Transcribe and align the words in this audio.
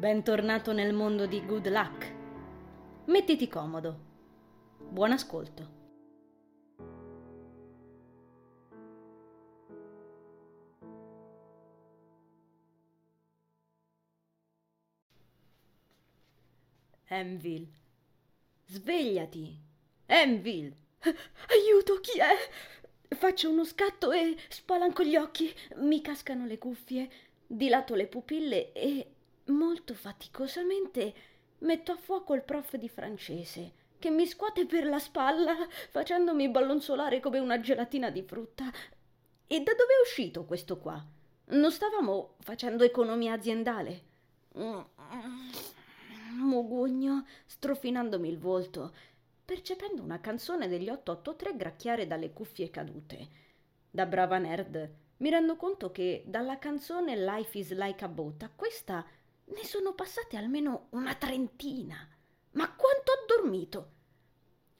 Bentornato 0.00 0.72
nel 0.72 0.94
mondo 0.94 1.26
di 1.26 1.44
Good 1.44 1.68
Luck. 1.68 2.14
Mettiti 3.04 3.48
comodo. 3.48 3.98
Buon 4.88 5.12
ascolto. 5.12 5.68
Enville. 17.04 17.68
Svegliati. 18.68 19.54
Enville. 20.06 20.76
Aiuto, 21.50 22.00
chi 22.00 22.18
è? 22.18 23.14
Faccio 23.16 23.50
uno 23.50 23.64
scatto 23.66 24.12
e 24.12 24.34
spalanco 24.48 25.02
gli 25.02 25.16
occhi. 25.16 25.54
Mi 25.76 26.00
cascano 26.00 26.46
le 26.46 26.56
cuffie. 26.56 27.10
Dilato 27.46 27.94
le 27.94 28.06
pupille 28.06 28.72
e 28.72 29.16
molto 29.50 29.94
faticosamente 29.94 31.14
metto 31.58 31.92
a 31.92 31.96
fuoco 31.96 32.34
il 32.34 32.42
prof 32.42 32.76
di 32.76 32.88
francese 32.88 33.72
che 34.00 34.10
mi 34.10 34.26
scuote 34.26 34.64
per 34.64 34.86
la 34.86 34.98
spalla 34.98 35.54
facendomi 35.90 36.48
ballonzolare 36.48 37.20
come 37.20 37.38
una 37.38 37.60
gelatina 37.60 38.10
di 38.10 38.22
frutta. 38.22 38.64
E 39.46 39.60
da 39.62 39.72
dove 39.72 39.92
è 39.98 40.00
uscito 40.02 40.46
questo 40.46 40.78
qua? 40.78 41.04
Non 41.48 41.70
stavamo 41.70 42.36
facendo 42.38 42.82
economia 42.82 43.34
aziendale? 43.34 44.02
Mugugno, 46.38 47.26
strofinandomi 47.44 48.28
il 48.28 48.38
volto, 48.38 48.94
percependo 49.44 50.02
una 50.02 50.20
canzone 50.20 50.66
degli 50.66 50.88
883 50.88 51.56
gracchiare 51.56 52.06
dalle 52.06 52.32
cuffie 52.32 52.70
cadute. 52.70 53.28
Da 53.90 54.06
brava 54.06 54.38
nerd 54.38 54.90
mi 55.18 55.28
rendo 55.28 55.56
conto 55.56 55.90
che 55.90 56.22
dalla 56.26 56.58
canzone 56.58 57.14
Life 57.16 57.58
is 57.58 57.74
like 57.74 58.02
a 58.02 58.08
boat 58.08 58.42
a 58.42 58.50
questa 58.54 59.04
ne 59.54 59.64
sono 59.64 59.94
passate 59.94 60.36
almeno 60.36 60.88
una 60.90 61.14
trentina. 61.14 62.08
Ma 62.52 62.72
quanto 62.74 63.12
ho 63.12 63.24
dormito? 63.26 63.92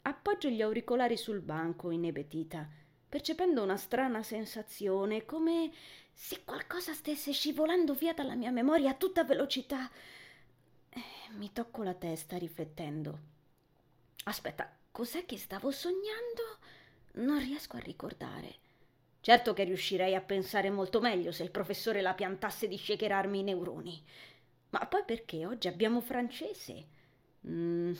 Appoggio 0.03 0.49
gli 0.49 0.63
auricolari 0.63 1.17
sul 1.17 1.41
banco, 1.41 1.91
inebetita, 1.91 2.69
percependo 3.09 3.63
una 3.63 3.77
strana 3.77 4.23
sensazione, 4.23 5.25
come 5.25 5.71
se 6.13 6.45
qualcosa 6.45 6.93
stesse 6.95 7.33
scivolando 7.33 7.95
via 7.95 8.13
dalla 8.13 8.35
mia 8.35 8.51
memoria 8.51 8.91
a 8.91 8.95
tutta 8.95 9.25
velocità. 9.25 9.91
Eh, 10.89 11.03
mi 11.37 11.53
tocco 11.53 11.83
la 11.83 11.95
testa 11.95 12.37
riflettendo. 12.37 13.19
Aspetta, 14.25 14.71
cos'è 14.91 15.25
che 15.27 15.39
stavo 15.39 15.71
sognando? 15.71 16.59
Non 17.13 17.39
riesco 17.39 17.77
a 17.77 17.81
ricordare. 17.81 18.59
Certo 19.21 19.53
che 19.53 19.65
riuscirei 19.65 20.15
a 20.15 20.23
pensare 20.23 20.71
molto 20.71 21.01
meglio 21.01 21.31
se 21.31 21.43
il 21.43 21.51
professore 21.51 22.01
la 22.01 22.15
piantasse 22.15 22.69
di 22.69 22.79
shakerarmi 22.79 23.41
i 23.41 23.43
neuroni. 23.43 24.03
Ma 24.71 24.87
poi 24.87 25.03
perché 25.05 25.47
oggi 25.47 25.69
abbiamo 25.69 26.01
francese? 26.01 26.87
Mm, 27.47 27.93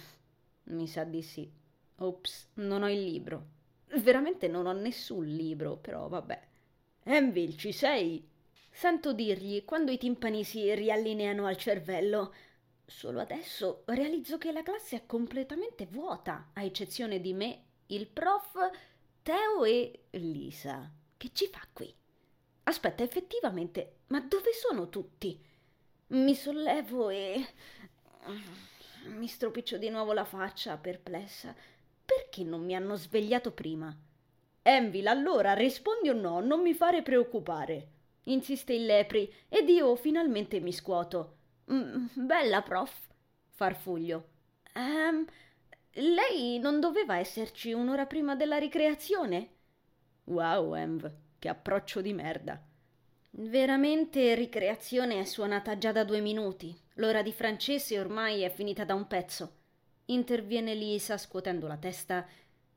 mi 0.65 0.87
sa 0.87 1.05
di 1.05 1.23
sì. 1.23 1.51
Ops, 1.97 2.51
non 2.55 2.83
ho 2.83 2.91
il 2.91 3.03
libro. 3.03 3.47
Veramente 3.99 4.47
non 4.49 4.67
ho 4.67 4.73
nessun 4.73 5.25
libro, 5.27 5.77
però 5.77 6.09
vabbè. 6.09 6.49
Envil, 7.05 7.57
ci 7.57 7.73
sei? 7.73 8.27
Sento 8.71 9.13
dirgli 9.13 9.65
quando 9.65 9.91
i 9.91 9.99
timpani 9.99 10.45
si 10.45 10.73
riallineano 10.75 11.47
al 11.47 11.57
cervello. 11.57 12.33
Solo 12.87 13.21
adesso 13.21 13.83
realizzo 13.87 14.39
che 14.39 14.53
la 14.53 14.63
classe 14.63 14.97
è 14.97 15.07
completamente 15.07 15.87
vuota, 15.87 16.51
a 16.55 16.63
eccezione 16.63 17.21
di 17.21 17.33
me, 17.33 17.65
il 17.87 18.07
prof, 18.07 18.71
Teo 19.23 19.65
e 19.65 20.05
Lisa. 20.11 20.91
Che 21.17 21.31
ci 21.33 21.47
fa 21.49 21.67
qui? 21.73 21.93
Aspetta, 22.65 23.03
effettivamente, 23.03 23.99
ma 24.09 24.21
dove 24.21 24.53
sono 24.53 24.89
tutti? 24.89 25.39
Mi 26.11 26.35
sollevo 26.35 27.09
e. 27.11 27.47
mi 29.17 29.27
stropiccio 29.27 29.79
di 29.79 29.89
nuovo 29.91 30.13
la 30.13 30.25
faccia, 30.25 30.77
perplessa. 30.77 31.55
Perché 32.05 32.43
non 32.43 32.65
mi 32.65 32.75
hanno 32.75 32.97
svegliato 32.97 33.53
prima? 33.53 33.97
Envil, 34.63 35.07
allora 35.07 35.55
rispondi 35.55 36.09
o 36.09 36.13
no, 36.13 36.41
non 36.41 36.63
mi 36.63 36.75
fare 36.75 37.03
preoccupare. 37.03 37.89
Insiste 38.25 38.73
il 38.73 38.87
lepri 38.87 39.33
ed 39.49 39.69
io 39.69 39.95
finalmente 39.95 40.59
mi 40.61 40.73
scuoto. 40.73 41.37
Mm, 41.73 42.07
bella, 42.15 42.63
prof, 42.63 43.09
farfuglio. 43.49 44.29
Ehm, 44.75 45.25
lei 45.93 46.59
non 46.59 46.81
doveva 46.81 47.19
esserci 47.19 47.73
un'ora 47.73 48.07
prima 48.07 48.35
della 48.35 48.59
ricreazione? 48.59 49.49
Wow, 50.25 50.75
Env, 50.75 51.11
che 51.39 51.49
approccio 51.49 52.01
di 52.01 52.13
merda. 52.13 52.61
Veramente 53.33 54.35
ricreazione 54.35 55.21
è 55.21 55.25
suonata 55.25 55.79
già 55.79 55.93
da 55.93 56.03
due 56.03 56.21
minuti. 56.21 56.77
L'ora 56.95 57.23
di 57.23 57.33
francese 57.33 57.99
ormai 57.99 58.43
è 58.43 58.51
finita 58.51 58.85
da 58.85 58.95
un 58.95 59.07
pezzo. 59.07 59.59
Interviene 60.07 60.75
Lisa 60.75 61.17
scuotendo 61.17 61.69
la 61.69 61.77
testa. 61.77 62.27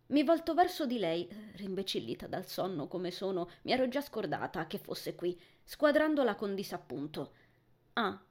Mi 0.08 0.24
volto 0.24 0.54
verso 0.54 0.86
di 0.86 1.00
lei, 1.00 1.28
rimbecillita 1.56 2.28
dal 2.28 2.46
sonno 2.46 2.88
come 2.88 3.10
sono, 3.10 3.50
mi 3.64 3.72
ero 3.72 3.88
già 3.88 4.00
scordata 4.00 4.68
che 4.68 4.78
fosse 4.78 5.16
qui, 5.16 5.38
squadrandola 5.64 6.36
con 6.36 6.54
disappunto. 6.54 7.34
Ah, 7.94 8.22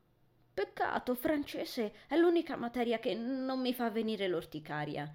peccato, 0.55 1.15
francese 1.15 1.93
è 2.07 2.17
l'unica 2.17 2.55
materia 2.57 3.01
che 3.01 3.15
non 3.15 3.61
mi 3.61 3.75
fa 3.75 3.91
venire 3.91 4.29
l'orticaria. 4.29 5.13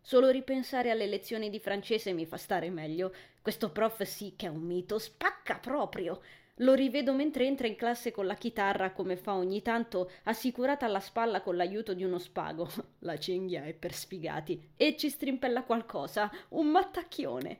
Solo 0.00 0.28
ripensare 0.28 0.90
alle 0.90 1.06
lezioni 1.06 1.50
di 1.50 1.60
francese 1.60 2.12
mi 2.12 2.26
fa 2.26 2.36
stare 2.36 2.68
meglio. 2.68 3.14
Questo 3.40 3.70
prof 3.70 4.02
sì 4.02 4.34
che 4.36 4.46
è 4.46 4.50
un 4.50 4.62
mito, 4.62 4.98
spacca 4.98 5.58
proprio. 5.58 6.20
Lo 6.58 6.74
rivedo 6.74 7.12
mentre 7.12 7.46
entra 7.46 7.68
in 7.68 7.76
classe 7.76 8.10
con 8.10 8.26
la 8.26 8.34
chitarra, 8.34 8.92
come 8.92 9.16
fa 9.16 9.34
ogni 9.34 9.62
tanto, 9.62 10.10
assicurata 10.24 10.86
alla 10.86 10.98
spalla 10.98 11.40
con 11.40 11.56
l'aiuto 11.56 11.94
di 11.94 12.02
uno 12.02 12.18
spago. 12.18 12.68
La 13.00 13.16
cinghia 13.16 13.64
è 13.64 13.74
per 13.74 13.92
sfigati. 13.92 14.70
E 14.76 14.96
ci 14.96 15.08
strimpella 15.08 15.62
qualcosa, 15.62 16.30
un 16.50 16.66
mattacchione. 16.68 17.58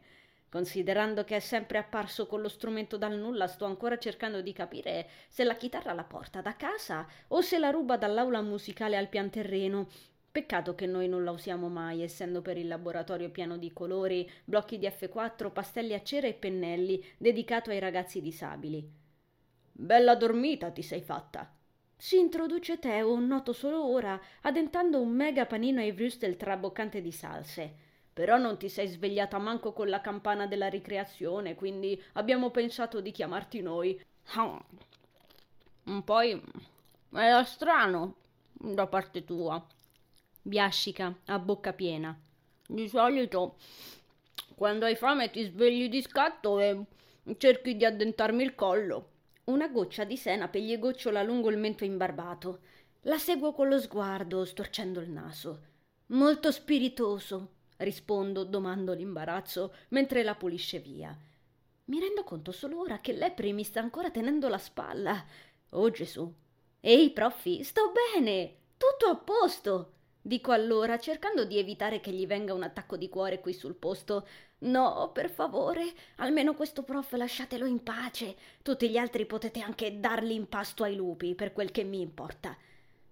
Considerando 0.51 1.25
che 1.25 1.37
è 1.37 1.41
sempre 1.41 1.79
apparso 1.79 2.27
con 2.27 2.41
lo 2.41 2.49
strumento 2.49 2.97
dal 2.97 3.17
nulla, 3.17 3.47
sto 3.47 3.67
ancora 3.67 3.99
cercando 3.99 4.41
di 4.41 4.53
capire 4.53 5.09
se 5.29 5.45
la 5.45 5.55
chitarra 5.55 5.93
la 5.93 6.05
porta 6.05 6.41
da 6.41 6.57
casa 6.57 7.07
o 7.29 7.41
se 7.41 7.59
la 7.59 7.71
ruba 7.71 7.99
dall'aula 7.99 8.41
musicale 8.41 8.97
al 8.97 9.09
pian 9.09 9.31
terreno. 9.31 9.89
Peccato 10.31 10.75
che 10.75 10.87
noi 10.87 11.09
non 11.09 11.25
la 11.25 11.31
usiamo 11.31 11.69
mai, 11.69 12.03
essendo 12.03 12.43
per 12.43 12.59
il 12.59 12.69
laboratorio 12.69 13.31
pieno 13.31 13.57
di 13.57 13.73
colori, 13.73 14.31
blocchi 14.45 14.79
di 14.79 14.87
F4, 14.87 15.51
pastelli 15.51 15.95
a 15.95 16.03
cera 16.03 16.27
e 16.27 16.35
pennelli, 16.35 17.05
dedicato 17.17 17.71
ai 17.71 17.79
ragazzi 17.79 18.21
disabili. 18.21 18.89
Bella 19.73 20.15
dormita 20.15 20.71
ti 20.71 20.83
sei 20.83 21.01
fatta. 21.01 21.53
Si 21.97 22.19
introduce 22.19 22.79
Teo, 22.79 23.19
noto 23.19 23.53
solo 23.53 23.85
ora, 23.85 24.21
addentando 24.43 25.01
un 25.01 25.11
mega 25.11 25.47
panino 25.47 25.81
ai 25.81 25.93
vrustel 25.93 26.37
traboccante 26.37 27.01
di 27.01 27.11
salse. 27.11 27.75
Però 28.13 28.37
non 28.37 28.59
ti 28.59 28.69
sei 28.69 28.87
svegliata 28.87 29.39
manco 29.39 29.73
con 29.73 29.89
la 29.89 30.01
campana 30.01 30.47
della 30.47 30.69
ricreazione, 30.69 31.55
quindi 31.55 32.01
abbiamo 32.13 32.51
pensato 32.51 33.01
di 33.01 33.11
chiamarti 33.11 33.63
noi. 33.63 34.01
Poi 36.05 36.43
era 37.13 37.45
strano 37.45 38.17
da 38.53 38.87
parte 38.87 39.25
tua 39.25 39.65
biascica, 40.49 41.15
a 41.27 41.39
bocca 41.39 41.73
piena. 41.73 42.19
Di 42.67 42.89
solito, 42.89 43.57
quando 44.55 44.87
hai 44.87 44.97
fame, 44.97 45.31
ti 45.31 45.45
svegli 45.45 45.89
di 45.89 46.03
scatto 46.03 46.59
e 46.59 46.85
cerchi 47.37 47.77
di 47.77 47.85
addentarmi 47.85 48.43
il 48.43 48.55
collo. 48.55 49.11
Una 49.45 49.69
goccia 49.69 50.05
di 50.05 50.17
senape 50.17 50.61
gli 50.61 50.79
gocciola 50.79 51.23
lungo 51.23 51.51
il 51.51 51.59
mento 51.59 51.85
imbarbato. 51.85 52.61
La 53.03 53.19
seguo 53.19 53.53
con 53.53 53.69
lo 53.69 53.79
sguardo, 53.79 54.45
storcendo 54.45 55.01
il 55.01 55.11
naso. 55.11 55.61
Molto 56.07 56.51
spiritoso, 56.51 57.53
rispondo, 57.77 58.45
domando 58.45 58.93
l'imbarazzo, 58.93 59.75
mentre 59.89 60.23
la 60.23 60.35
pulisce 60.35 60.79
via. 60.81 61.17
Mi 61.85 62.01
rendo 62.01 62.25
conto 62.25 62.53
solo 62.53 62.81
ora 62.81 63.01
che 63.01 63.13
Lepri 63.13 63.53
mi 63.53 63.65
sta 63.65 63.81
ancora 63.81 64.11
tenendo 64.11 64.49
la 64.49 64.59
spalla. 64.59 65.25
Oh 65.71 65.91
Gesù. 65.91 66.31
Ehi, 66.81 67.11
profi, 67.11 67.63
sto 67.65 67.93
bene! 67.93 68.57
Tutto 68.77 69.07
a 69.11 69.17
posto! 69.17 69.93
Dico 70.29 70.53
allora, 70.53 70.99
cercando 70.99 71.47
di 71.47 71.57
evitare 71.57 72.01
che 72.01 72.11
gli 72.11 72.27
venga 72.27 72.53
un 72.53 72.63
attacco 72.63 72.99
di 72.99 73.09
cuore 73.09 73.41
qui 73.41 73.55
sul 73.55 73.75
posto. 73.75 74.29
No, 74.59 75.11
per 75.11 75.31
favore, 75.31 75.91
almeno 76.17 76.53
questo 76.53 76.83
prof 76.83 77.11
lasciatelo 77.13 77.65
in 77.65 77.83
pace. 77.83 78.37
Tutti 78.61 78.91
gli 78.91 78.99
altri 78.99 79.25
potete 79.25 79.61
anche 79.61 80.01
darli 80.01 80.35
in 80.35 80.47
pasto 80.47 80.85
ai 80.85 80.97
lupi, 80.97 81.35
per 81.35 81.55
quel 81.55 81.71
che 81.71 81.83
mi 81.83 82.03
importa. 82.03 82.55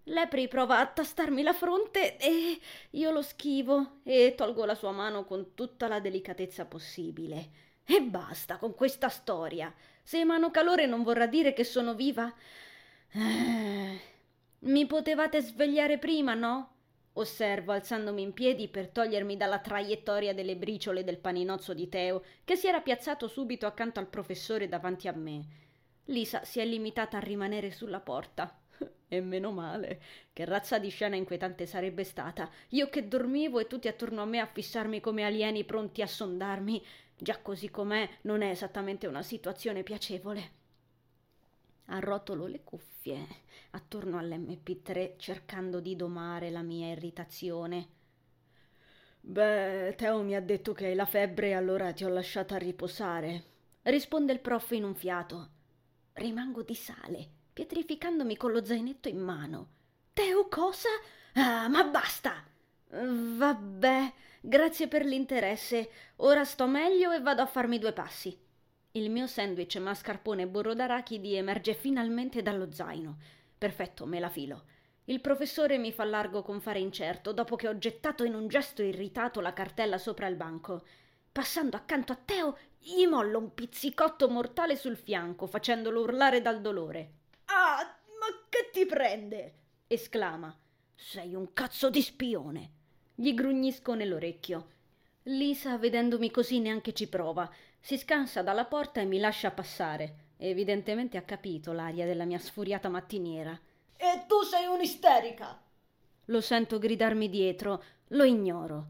Lepri 0.02 0.46
prova 0.46 0.78
a 0.78 0.86
tastarmi 0.86 1.42
la 1.42 1.54
fronte 1.54 2.18
e 2.18 2.60
io 2.90 3.10
lo 3.10 3.22
schivo 3.22 4.00
e 4.02 4.34
tolgo 4.36 4.66
la 4.66 4.74
sua 4.74 4.92
mano 4.92 5.24
con 5.24 5.54
tutta 5.54 5.88
la 5.88 6.00
delicatezza 6.00 6.66
possibile. 6.66 7.48
E 7.86 8.02
basta 8.02 8.58
con 8.58 8.74
questa 8.74 9.08
storia. 9.08 9.72
Se 10.02 10.18
emano 10.18 10.50
calore 10.50 10.84
non 10.84 11.02
vorrà 11.02 11.26
dire 11.26 11.54
che 11.54 11.64
sono 11.64 11.94
viva. 11.94 12.30
Eh, 13.10 14.00
mi 14.58 14.84
potevate 14.84 15.40
svegliare 15.40 15.96
prima, 15.96 16.34
no? 16.34 16.74
Osservo 17.18 17.72
alzandomi 17.72 18.20
in 18.20 18.34
piedi 18.34 18.68
per 18.68 18.88
togliermi 18.88 19.38
dalla 19.38 19.60
traiettoria 19.60 20.34
delle 20.34 20.54
briciole 20.54 21.02
del 21.02 21.16
paninozzo 21.16 21.72
di 21.72 21.88
Teo, 21.88 22.22
che 22.44 22.56
si 22.56 22.66
era 22.66 22.80
piazzato 22.80 23.26
subito 23.26 23.66
accanto 23.66 24.00
al 24.00 24.08
professore 24.08 24.68
davanti 24.68 25.08
a 25.08 25.12
me. 25.12 25.44
Lisa 26.06 26.44
si 26.44 26.60
è 26.60 26.64
limitata 26.66 27.16
a 27.16 27.20
rimanere 27.20 27.70
sulla 27.70 28.00
porta. 28.00 28.58
E 29.08 29.20
meno 29.20 29.52
male. 29.52 30.00
Che 30.32 30.44
razza 30.44 30.80
di 30.80 30.88
scena 30.88 31.14
inquietante 31.14 31.64
sarebbe 31.64 32.02
stata. 32.02 32.50
Io 32.70 32.88
che 32.88 33.06
dormivo 33.06 33.60
e 33.60 33.68
tutti 33.68 33.86
attorno 33.86 34.20
a 34.20 34.24
me 34.24 34.40
a 34.40 34.46
fissarmi 34.46 35.00
come 35.00 35.24
alieni 35.24 35.64
pronti 35.64 36.02
a 36.02 36.08
sondarmi. 36.08 36.84
Già 37.16 37.38
così 37.38 37.70
com'è, 37.70 38.06
non 38.22 38.42
è 38.42 38.50
esattamente 38.50 39.06
una 39.06 39.22
situazione 39.22 39.84
piacevole. 39.84 40.65
Arrotolo 41.86 42.46
le 42.46 42.62
cuffie 42.64 43.26
attorno 43.70 44.18
all'MP3 44.18 45.14
cercando 45.18 45.80
di 45.80 45.94
domare 45.94 46.50
la 46.50 46.62
mia 46.62 46.90
irritazione. 46.90 47.88
Beh, 49.20 49.94
Teo 49.96 50.22
mi 50.22 50.34
ha 50.34 50.40
detto 50.40 50.72
che 50.72 50.86
hai 50.86 50.94
la 50.94 51.06
febbre 51.06 51.48
e 51.48 51.54
allora 51.54 51.92
ti 51.92 52.04
ho 52.04 52.08
lasciata 52.08 52.56
riposare. 52.56 53.44
Risponde 53.82 54.32
il 54.32 54.40
prof 54.40 54.70
in 54.72 54.84
un 54.84 54.94
fiato. 54.94 55.50
Rimango 56.14 56.62
di 56.62 56.74
sale, 56.74 57.28
pietrificandomi 57.52 58.36
con 58.36 58.52
lo 58.52 58.64
zainetto 58.64 59.08
in 59.08 59.18
mano. 59.18 59.68
Teo 60.12 60.48
cosa? 60.48 60.88
Ah, 61.34 61.68
ma 61.68 61.84
basta! 61.84 62.44
Vabbè, 62.88 64.12
grazie 64.40 64.88
per 64.88 65.04
l'interesse. 65.04 65.90
Ora 66.16 66.44
sto 66.44 66.66
meglio 66.66 67.12
e 67.12 67.20
vado 67.20 67.42
a 67.42 67.46
farmi 67.46 67.78
due 67.78 67.92
passi. 67.92 68.45
Il 68.96 69.10
mio 69.10 69.26
sandwich 69.26 69.76
mascarpone 69.76 70.46
burro 70.46 70.72
d'arachidi 70.72 71.34
emerge 71.34 71.74
finalmente 71.74 72.40
dallo 72.40 72.72
zaino. 72.72 73.18
Perfetto, 73.58 74.06
me 74.06 74.18
la 74.18 74.30
filo. 74.30 74.64
Il 75.04 75.20
professore 75.20 75.76
mi 75.76 75.92
fa 75.92 76.04
largo 76.04 76.40
con 76.40 76.62
fare 76.62 76.78
incerto 76.78 77.32
dopo 77.32 77.56
che 77.56 77.68
ho 77.68 77.76
gettato 77.76 78.24
in 78.24 78.34
un 78.34 78.48
gesto 78.48 78.82
irritato 78.82 79.42
la 79.42 79.52
cartella 79.52 79.98
sopra 79.98 80.28
il 80.28 80.36
banco. 80.36 80.86
Passando 81.30 81.76
accanto 81.76 82.12
a 82.12 82.18
Teo, 82.24 82.56
gli 82.78 83.06
mollo 83.06 83.38
un 83.38 83.52
pizzicotto 83.52 84.30
mortale 84.30 84.76
sul 84.76 84.96
fianco, 84.96 85.46
facendolo 85.46 86.00
urlare 86.00 86.40
dal 86.40 86.62
dolore. 86.62 87.10
Ah, 87.44 87.76
ma 88.18 88.46
che 88.48 88.70
ti 88.72 88.86
prende? 88.86 89.54
esclama. 89.88 90.56
Sei 90.94 91.34
un 91.34 91.52
cazzo 91.52 91.90
di 91.90 92.00
spione. 92.00 92.70
Gli 93.14 93.34
grugnisco 93.34 93.92
nell'orecchio. 93.92 94.68
Lisa, 95.24 95.76
vedendomi 95.76 96.30
così, 96.30 96.60
neanche 96.60 96.92
ci 96.94 97.08
prova. 97.08 97.52
Si 97.86 97.96
scansa 97.98 98.42
dalla 98.42 98.64
porta 98.64 99.00
e 99.00 99.04
mi 99.04 99.20
lascia 99.20 99.52
passare. 99.52 100.32
Evidentemente 100.38 101.18
ha 101.18 101.22
capito 101.22 101.70
l'aria 101.70 102.04
della 102.04 102.24
mia 102.24 102.40
sfuriata 102.40 102.88
mattiniera. 102.88 103.56
E 103.96 104.24
tu 104.26 104.42
sei 104.42 104.66
un'isterica! 104.66 105.56
Lo 106.24 106.40
sento 106.40 106.80
gridarmi 106.80 107.28
dietro, 107.28 107.84
lo 108.08 108.24
ignoro. 108.24 108.86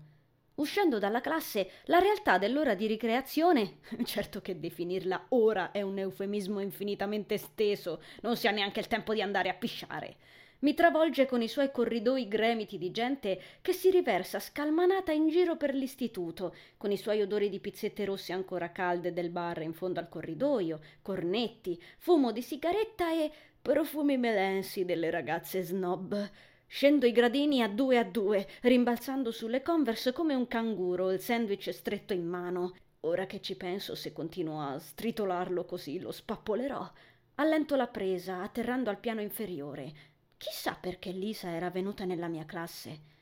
Uscendo 0.55 0.99
dalla 0.99 1.21
classe, 1.21 1.73
la 1.85 1.99
realtà 1.99 2.39
dell'ora 2.39 2.75
di 2.75 2.87
ricreazione, 2.87 3.81
certo 4.05 4.41
che 4.41 4.59
definirla 4.59 5.27
ora 5.29 5.73
è 5.73 5.83
un 5.83 5.99
eufemismo 5.99 6.61
infinitamente 6.61 7.35
esteso, 7.35 8.01
non 8.23 8.35
si 8.35 8.49
ha 8.49 8.51
neanche 8.51 8.81
il 8.81 8.87
tempo 8.87 9.13
di 9.13 9.21
andare 9.21 9.51
a 9.51 9.55
pisciare 9.55 10.17
mi 10.61 10.73
travolge 10.73 11.27
con 11.27 11.43
i 11.43 11.49
suoi 11.49 11.71
corridoi 11.71 12.29
gremiti 12.29 12.79
di 12.79 12.91
gente 12.91 13.41
che 13.61 13.73
si 13.73 13.91
riversa 13.91 14.41
scalmanata 14.41 15.13
in 15.13 15.29
giro 15.29 15.57
per 15.57 15.75
l'istituto, 15.75 16.55
con 16.79 16.91
i 16.91 16.97
suoi 16.97 17.21
odori 17.21 17.51
di 17.51 17.61
pizzette 17.61 18.05
rosse 18.05 18.33
ancora 18.33 18.73
calde 18.73 19.13
del 19.13 19.31
bar 19.31 19.61
in 19.63 19.75
fondo 19.75 20.01
al 20.01 20.09
corridoio, 20.09 20.81
cornetti, 21.03 21.81
fumo 21.99 22.33
di 22.33 22.41
sigaretta 22.41 23.13
e 23.13 23.31
profumi 23.61 24.17
melensi 24.17 24.85
delle 24.85 25.11
ragazze 25.11 25.63
snob. 25.63 26.31
Scendo 26.69 27.07
i 27.07 27.13
gradini 27.13 27.63
a 27.63 27.69
due 27.69 27.99
a 27.99 28.05
due, 28.05 28.47
rimbalzando 28.63 29.31
sulle 29.31 29.63
converse 29.63 30.13
come 30.13 30.35
un 30.35 30.49
canguro, 30.49 31.13
il 31.13 31.21
sandwich 31.21 31.71
stretto 31.71 32.13
in 32.13 32.27
mano. 32.27 32.75
Ora 33.01 33.27
che 33.27 33.41
ci 33.41 33.57
penso, 33.57 33.95
se 33.95 34.13
continuo 34.13 34.61
a 34.61 34.79
stritolarlo 34.79 35.65
così, 35.65 36.01
lo 36.01 36.11
spappolerò. 36.11 36.91
Allento 37.37 37.77
la 37.77 37.87
presa, 37.87 38.43
atterrando 38.43 38.91
al 38.91 38.99
piano 38.99 39.21
inferiore. 39.21 40.15
Chissà 40.37 40.75
perché 40.75 41.11
Lisa 41.11 41.51
era 41.51 41.71
venuta 41.71 42.05
nella 42.05 42.29
mia 42.29 42.45
classe. 42.45 43.15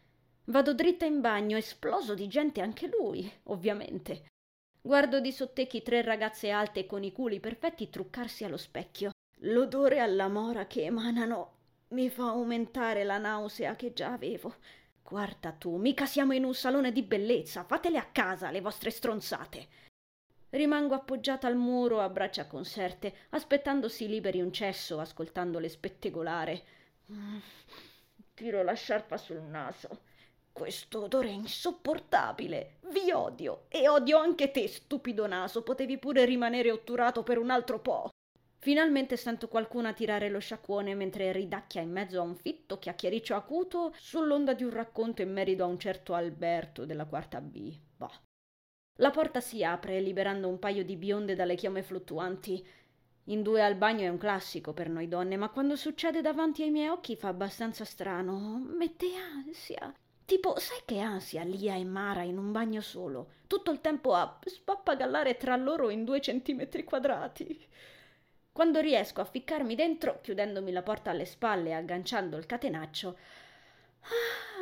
Vado 0.47 0.75
dritta 0.75 1.05
in 1.05 1.21
bagno, 1.21 1.57
esploso 1.57 2.15
di 2.15 2.29
gente 2.29 2.61
anche 2.61 2.89
lui, 2.89 3.31
ovviamente. 3.45 4.27
Guardo 4.81 5.21
di 5.21 5.33
sottecchi 5.33 5.83
tre 5.83 6.03
ragazze 6.03 6.51
alte 6.51 6.85
con 6.85 7.03
i 7.03 7.13
culi 7.13 7.41
perfetti 7.41 7.89
truccarsi 7.89 8.45
allo 8.45 8.59
specchio. 8.59 9.13
L'odore 9.39 10.01
alla 10.01 10.29
mora 10.29 10.67
che 10.67 10.85
emanano 10.85 11.53
mi 11.89 12.11
fa 12.11 12.29
aumentare 12.29 13.05
la 13.05 13.19
nausea 13.19 13.77
che 13.77 13.93
già 13.93 14.13
avevo. 14.13 14.57
Guarda 15.03 15.53
tu, 15.53 15.77
mica 15.77 16.07
siamo 16.07 16.33
in 16.33 16.45
un 16.45 16.55
salone 16.55 16.93
di 16.93 17.03
bellezza, 17.03 17.65
fatele 17.65 17.99
a 17.99 18.07
casa 18.07 18.51
le 18.51 18.61
vostre 18.61 18.91
stronzate. 18.91 19.69
Rimango 20.51 20.95
appoggiata 20.95 21.47
al 21.47 21.57
muro 21.57 22.01
a 22.01 22.09
braccia 22.09 22.47
conserte, 22.47 23.15
aspettandosi 23.31 24.09
liberi 24.09 24.41
un 24.41 24.53
cesso, 24.53 25.01
ascoltandole 25.01 25.69
spettegolare. 25.69 26.63
Tiro 28.35 28.63
la 28.63 28.75
sciarpa 28.75 29.17
sul 29.17 29.41
naso. 29.41 30.13
Questo 30.53 31.03
odore 31.03 31.29
è 31.29 31.33
insopportabile. 31.33 32.79
Vi 32.93 33.11
odio. 33.11 33.65
E 33.69 33.89
odio 33.89 34.19
anche 34.19 34.51
te, 34.51 34.69
stupido 34.69 35.27
naso. 35.27 35.63
Potevi 35.63 35.99
pure 35.99 36.25
rimanere 36.25 36.71
otturato 36.71 37.23
per 37.23 37.39
un 37.39 37.51
altro 37.51 37.81
po'. 37.81 38.09
Finalmente 38.59 39.17
sento 39.19 39.49
qualcuno 39.49 39.93
tirare 39.93 40.31
lo 40.31 40.39
sciacquone 40.39 40.95
mentre 40.95 41.33
ridacchia 41.33 41.83
in 41.83 41.91
mezzo 41.91 42.19
a 42.19 42.23
un 42.23 42.35
fitto 42.35 42.79
chiacchiericcio 42.79 43.35
acuto 43.35 43.93
sull'onda 43.99 44.55
di 44.55 44.65
un 44.65 44.71
racconto 44.71 45.21
in 45.21 45.33
merito 45.33 45.65
a 45.65 45.67
un 45.67 45.79
certo 45.79 46.15
Alberto 46.15 46.87
della 46.87 47.05
quarta 47.05 47.43
B. 47.43 47.77
Bah. 47.97 48.23
La 48.99 49.11
porta 49.11 49.41
si 49.41 49.63
apre, 49.63 50.01
liberando 50.01 50.49
un 50.49 50.59
paio 50.59 50.85
di 50.85 50.97
bionde 50.97 51.35
dalle 51.35 51.57
chiome 51.57 51.83
fluttuanti. 51.83 52.67
In 53.29 53.43
due 53.43 53.63
al 53.63 53.75
bagno 53.75 54.03
è 54.03 54.09
un 54.09 54.19
classico 54.19 54.75
per 54.75 54.91
noi 54.91 55.09
donne, 55.09 55.37
ma 55.37 55.49
quando 55.49 55.77
succede 55.77 56.21
davanti 56.21 56.63
ai 56.63 56.71
miei 56.71 56.89
occhi 56.89 57.17
fa 57.17 57.29
abbastanza 57.29 57.85
strano. 57.85 58.63
Mette 58.77 59.07
ansia. 59.17 59.95
Tipo, 60.27 60.59
sai 60.59 60.81
che 60.85 60.99
ansia 60.99 61.43
Lia 61.43 61.75
e 61.75 61.85
Mara 61.85 62.23
in 62.23 62.37
un 62.37 62.53
bagno 62.53 62.83
solo? 62.83 63.29
Tutto 63.47 63.71
il 63.71 63.81
tempo 63.81 64.15
a 64.15 64.39
spappagallare 64.45 65.37
tra 65.37 65.57
loro 65.57 65.89
in 65.89 66.05
due 66.05 66.21
centimetri 66.21 66.85
quadrati. 66.85 67.67
Quando 68.53 68.81
riesco 68.81 69.21
a 69.23 69.25
ficcarmi 69.25 69.75
dentro, 69.75 70.21
chiudendomi 70.23 70.71
la 70.71 70.83
porta 70.83 71.11
alle 71.11 71.25
spalle 71.25 71.71
e 71.71 71.73
agganciando 71.73 72.37
il 72.37 72.47
catenaccio, 72.47 73.17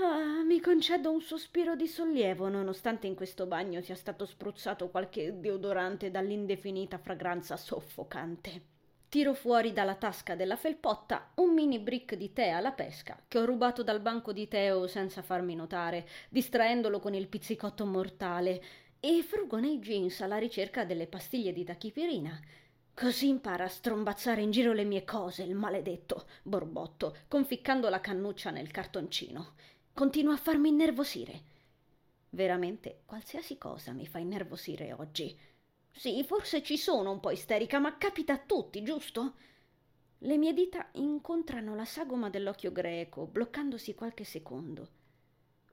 ah, 0.02 0.42
mi 0.44 0.60
concedo 0.60 1.10
un 1.10 1.20
sospiro 1.20 1.74
di 1.74 1.86
sollievo, 1.86 2.48
nonostante 2.48 3.06
in 3.06 3.14
questo 3.14 3.46
bagno 3.46 3.80
sia 3.80 3.94
stato 3.94 4.26
spruzzato 4.26 4.88
qualche 4.88 5.40
deodorante 5.40 6.10
dall'indefinita 6.10 6.98
fragranza 6.98 7.56
soffocante. 7.56 8.70
Tiro 9.08 9.34
fuori 9.34 9.74
dalla 9.74 9.96
tasca 9.96 10.34
della 10.34 10.56
felpotta 10.56 11.32
un 11.34 11.52
mini 11.52 11.78
brick 11.78 12.14
di 12.14 12.32
tè 12.32 12.48
alla 12.48 12.72
pesca 12.72 13.20
che 13.28 13.38
ho 13.38 13.44
rubato 13.44 13.82
dal 13.82 14.00
banco 14.00 14.32
di 14.32 14.48
Teo 14.48 14.86
senza 14.86 15.20
farmi 15.20 15.54
notare, 15.54 16.08
distraendolo 16.30 16.98
con 16.98 17.12
il 17.12 17.28
pizzicotto 17.28 17.84
mortale, 17.84 18.62
e 19.00 19.22
frugo 19.22 19.58
nei 19.58 19.80
jeans 19.80 20.20
alla 20.20 20.38
ricerca 20.38 20.84
delle 20.84 21.06
pastiglie 21.06 21.52
di 21.52 21.64
tachipirina. 21.64 22.40
Così 22.94 23.28
impara 23.28 23.64
a 23.64 23.68
strombazzare 23.68 24.42
in 24.42 24.50
giro 24.50 24.72
le 24.72 24.84
mie 24.84 25.04
cose, 25.04 25.42
il 25.42 25.54
maledetto 25.54 26.26
borbotto, 26.42 27.16
conficcando 27.26 27.88
la 27.88 28.00
cannuccia 28.00 28.50
nel 28.50 28.70
cartoncino. 28.70 29.54
Continua 29.92 30.34
a 30.34 30.38
farmi 30.38 30.68
innervosire. 30.68 31.42
Veramente, 32.30 33.02
qualsiasi 33.04 33.58
cosa 33.58 33.92
mi 33.92 34.06
fa 34.06 34.18
innervosire 34.18 34.92
oggi. 34.92 35.36
Sì, 35.90 36.22
forse 36.24 36.62
ci 36.62 36.76
sono 36.78 37.10
un 37.10 37.20
po' 37.20 37.30
isterica, 37.30 37.78
ma 37.78 37.96
capita 37.98 38.34
a 38.34 38.38
tutti, 38.38 38.82
giusto? 38.82 39.34
Le 40.18 40.36
mie 40.36 40.54
dita 40.54 40.88
incontrano 40.92 41.74
la 41.74 41.84
sagoma 41.84 42.30
dell'occhio 42.30 42.70
greco, 42.72 43.26
bloccandosi 43.26 43.94
qualche 43.94 44.24
secondo. 44.24 44.88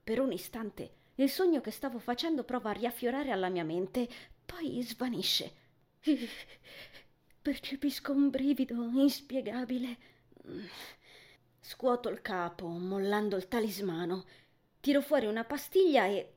Per 0.02 0.18
un 0.18 0.32
istante 0.32 0.98
il 1.16 1.30
sogno 1.30 1.60
che 1.60 1.70
stavo 1.70 1.98
facendo 1.98 2.44
prova 2.44 2.70
a 2.70 2.74
riaffiorare 2.74 3.30
alla 3.30 3.48
mia 3.48 3.64
mente, 3.64 4.08
poi 4.44 4.82
svanisce. 4.82 5.52
Percepisco 7.42 8.12
un 8.12 8.28
brivido 8.28 8.74
inspiegabile. 8.74 9.96
Scuoto 11.58 12.10
il 12.10 12.20
capo, 12.20 12.66
mollando 12.66 13.36
il 13.36 13.48
talismano. 13.48 14.26
Tiro 14.78 15.00
fuori 15.00 15.24
una 15.24 15.44
pastiglia 15.44 16.04
e. 16.04 16.34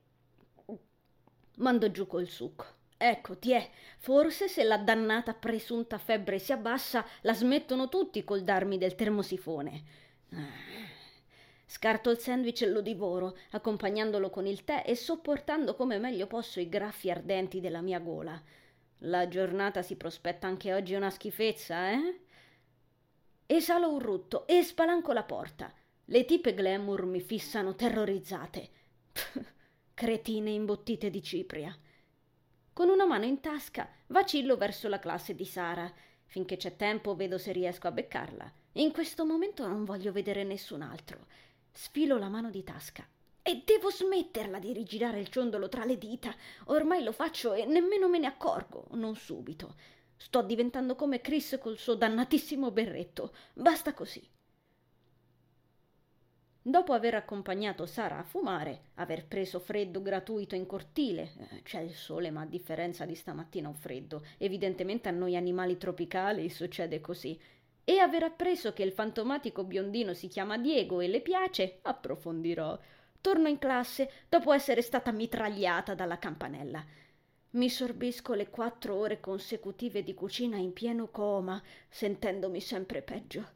mando 1.56 1.92
giù 1.92 2.08
col 2.08 2.30
succo. 2.30 2.66
Ecco, 2.96 3.38
ti 3.38 3.52
è. 3.52 3.70
Forse 3.98 4.48
se 4.48 4.64
la 4.64 4.78
dannata 4.78 5.34
presunta 5.34 5.98
febbre 5.98 6.40
si 6.40 6.54
abbassa, 6.54 7.06
la 7.24 7.34
smettono 7.34 7.90
tutti 7.90 8.24
col 8.24 8.44
darmi 8.44 8.78
del 8.78 8.96
termosifone. 8.96 9.84
Scarto 11.66 12.12
il 12.12 12.20
sandwich 12.20 12.62
e 12.62 12.68
lo 12.68 12.80
divoro, 12.80 13.38
accompagnandolo 13.52 14.30
con 14.30 14.46
il 14.46 14.64
tè 14.64 14.84
e 14.86 14.96
sopportando 14.96 15.76
come 15.76 15.98
meglio 15.98 16.28
posso 16.28 16.62
i 16.62 16.70
graffi 16.70 17.10
ardenti 17.12 17.60
della 17.60 17.82
mia 17.82 18.00
gola. 18.00 18.42
La 19.06 19.28
giornata 19.28 19.82
si 19.82 19.98
prospetta 19.98 20.48
anche 20.48 20.74
oggi 20.74 20.94
una 20.94 21.10
schifezza, 21.10 21.92
eh? 21.92 22.22
Esalo 23.46 23.92
un 23.92 24.00
rutto 24.00 24.48
e 24.48 24.64
spalanco 24.64 25.12
la 25.12 25.24
porta. 25.24 25.74
Le 26.06 26.24
tipe 26.24 26.54
glamour 26.54 27.06
mi 27.06 27.20
fissano 27.20 27.76
terrorizzate. 27.76 28.70
Cretine 29.94 30.52
imbottite 30.52 31.10
di 31.10 31.22
cipria. 31.22 31.78
Con 32.72 32.88
una 32.88 33.06
mano 33.06 33.26
in 33.26 33.42
tasca 33.42 33.90
vacillo 34.08 34.56
verso 34.56 34.88
la 34.88 35.00
classe 35.00 35.36
di 35.36 35.46
Sara. 35.46 35.92
Finché 36.26 36.56
c'è 36.56 36.78
tempo 36.78 37.14
vedo 37.14 37.38
se 37.38 37.52
riesco 37.52 37.88
a 37.88 37.92
beccarla. 37.92 38.52
In 38.74 38.94
questo 38.94 39.26
momento 39.26 39.68
non 39.68 39.84
voglio 39.84 40.14
vedere 40.14 40.46
nessun 40.46 40.82
altro. 40.82 41.28
Sfilo 41.74 42.18
la 42.18 42.30
mano 42.30 42.50
di 42.50 42.64
tasca. 42.64 43.06
E 43.46 43.62
devo 43.66 43.92
smetterla 43.92 44.58
di 44.58 44.72
rigirare 44.72 45.20
il 45.20 45.28
ciondolo 45.28 45.68
tra 45.68 45.84
le 45.84 45.98
dita. 45.98 46.34
Ormai 46.68 47.04
lo 47.04 47.12
faccio 47.12 47.54
e 47.54 47.66
nemmeno 47.66 48.08
me 48.08 48.18
ne 48.18 48.28
accorgo, 48.28 48.88
non 48.92 49.16
subito. 49.16 49.76
Sto 50.16 50.42
diventando 50.42 50.96
come 50.96 51.20
Chris 51.20 51.58
col 51.60 51.78
suo 51.78 51.96
dannatissimo 51.96 52.72
berretto. 52.72 53.34
Basta 53.54 53.94
così. 53.94 54.26
Dopo 56.66 56.94
aver 56.94 57.16
accompagnato 57.16 57.86
Sara 57.86 58.20
a 58.20 58.24
fumare, 58.24 58.92
aver 58.94 59.26
preso 59.26 59.60
freddo 59.60 60.02
gratuito 60.02 60.56
in 60.56 60.66
cortile, 60.66 61.34
eh, 61.38 61.62
c'è 61.64 61.82
il 61.82 61.94
sole 61.94 62.32
ma 62.32 62.40
a 62.40 62.46
differenza 62.46 63.04
di 63.04 63.16
stamattina 63.16 63.68
un 63.68 63.76
freddo, 63.76 64.24
evidentemente 64.38 65.10
a 65.10 65.12
noi 65.12 65.36
animali 65.36 65.78
tropicali 65.78 66.50
succede 66.50 67.02
così, 67.02 67.38
e 67.84 67.98
aver 67.98 68.24
appreso 68.24 68.72
che 68.72 68.84
il 68.84 68.94
fantomatico 68.94 69.66
biondino 69.66 70.14
si 70.14 70.30
chiama 70.30 70.58
Diego 70.58 71.02
e 71.02 71.10
le 71.10 71.20
piace, 71.20 71.80
approfondirò. 71.82 72.80
Torno 73.24 73.48
in 73.48 73.58
classe 73.58 74.12
dopo 74.28 74.52
essere 74.52 74.82
stata 74.82 75.14
mitragliata 75.14 75.94
dalla 75.96 76.20
campanella. 76.20 76.86
Mi 77.52 77.70
sorbisco 77.70 78.34
le 78.34 78.50
quattro 78.50 78.96
ore 78.96 79.22
consecutive 79.22 80.04
di 80.04 80.14
cucina 80.14 80.58
in 80.58 80.74
pieno 80.74 81.08
coma, 81.08 81.64
sentendomi 81.88 82.60
sempre 82.60 83.02
peggio. 83.02 83.52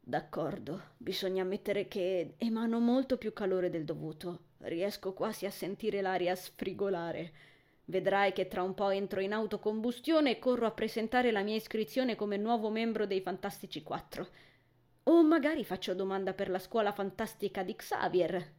D'accordo, 0.00 0.94
bisogna 0.96 1.42
ammettere 1.42 1.86
che 1.86 2.36
emano 2.38 2.80
molto 2.80 3.18
più 3.18 3.34
calore 3.34 3.68
del 3.68 3.84
dovuto. 3.84 4.44
Riesco 4.60 5.12
quasi 5.12 5.44
a 5.44 5.50
sentire 5.50 6.00
l'aria 6.00 6.34
sfrigolare. 6.34 7.32
Vedrai 7.84 8.32
che 8.32 8.48
tra 8.48 8.62
un 8.62 8.72
po' 8.72 8.88
entro 8.88 9.20
in 9.20 9.34
autocombustione 9.34 10.30
e 10.30 10.38
corro 10.38 10.64
a 10.64 10.70
presentare 10.72 11.30
la 11.30 11.42
mia 11.42 11.56
iscrizione 11.56 12.16
come 12.16 12.38
nuovo 12.38 12.70
membro 12.70 13.04
dei 13.04 13.20
Fantastici 13.20 13.82
4. 13.82 14.28
O 15.02 15.22
magari 15.22 15.62
faccio 15.62 15.94
domanda 15.94 16.32
per 16.32 16.48
la 16.48 16.58
scuola 16.58 16.92
fantastica 16.92 17.62
di 17.62 17.76
Xavier. 17.76 18.56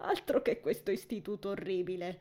Altro 0.00 0.42
che 0.42 0.60
questo 0.60 0.90
istituto 0.90 1.50
orribile. 1.50 2.20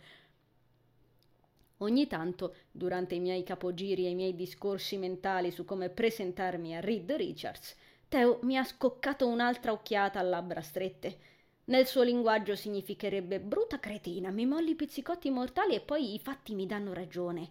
Ogni 1.78 2.08
tanto, 2.08 2.56
durante 2.72 3.14
i 3.14 3.20
miei 3.20 3.44
capogiri 3.44 4.06
e 4.06 4.10
i 4.10 4.16
miei 4.16 4.36
discorsi 4.36 4.98
mentali 4.98 5.52
su 5.52 5.64
come 5.64 5.90
presentarmi 5.90 6.76
a 6.76 6.80
Reed 6.80 7.12
Richards, 7.12 7.76
Teo 8.08 8.40
mi 8.44 8.58
ha 8.58 8.64
scoccato 8.64 9.28
un'altra 9.28 9.72
occhiata 9.72 10.18
a 10.18 10.24
labbra 10.24 10.62
strette. 10.62 11.18
Nel 11.66 11.86
suo 11.86 12.02
linguaggio 12.02 12.56
significherebbe 12.56 13.40
brutta 13.40 13.80
cretina, 13.80 14.32
mi 14.32 14.46
molli 14.46 14.72
i 14.72 14.76
pizzicotti 14.76 15.30
mortali 15.30 15.76
e 15.76 15.82
poi 15.82 16.16
i 16.16 16.20
fatti 16.20 16.56
mi 16.56 16.66
danno 16.66 16.94
ragione. 16.94 17.50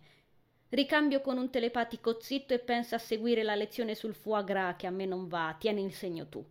Ricambio 0.71 1.21
con 1.21 1.39
un 1.39 1.51
telepatico 1.51 2.19
zitto 2.21 2.53
e 2.53 2.59
pensa 2.59 2.97
a 2.97 2.99
seguire 2.99 3.45
la 3.45 3.55
lezione 3.55 3.95
sul 3.95 4.15
foie 4.15 4.43
gras 4.43 4.75
che 4.77 4.89
a 4.89 4.91
me 4.91 5.07
non 5.07 5.29
va, 5.29 5.55
tieni 5.57 5.85
il 5.85 5.93
segno 5.93 6.27
tu. 6.27 6.45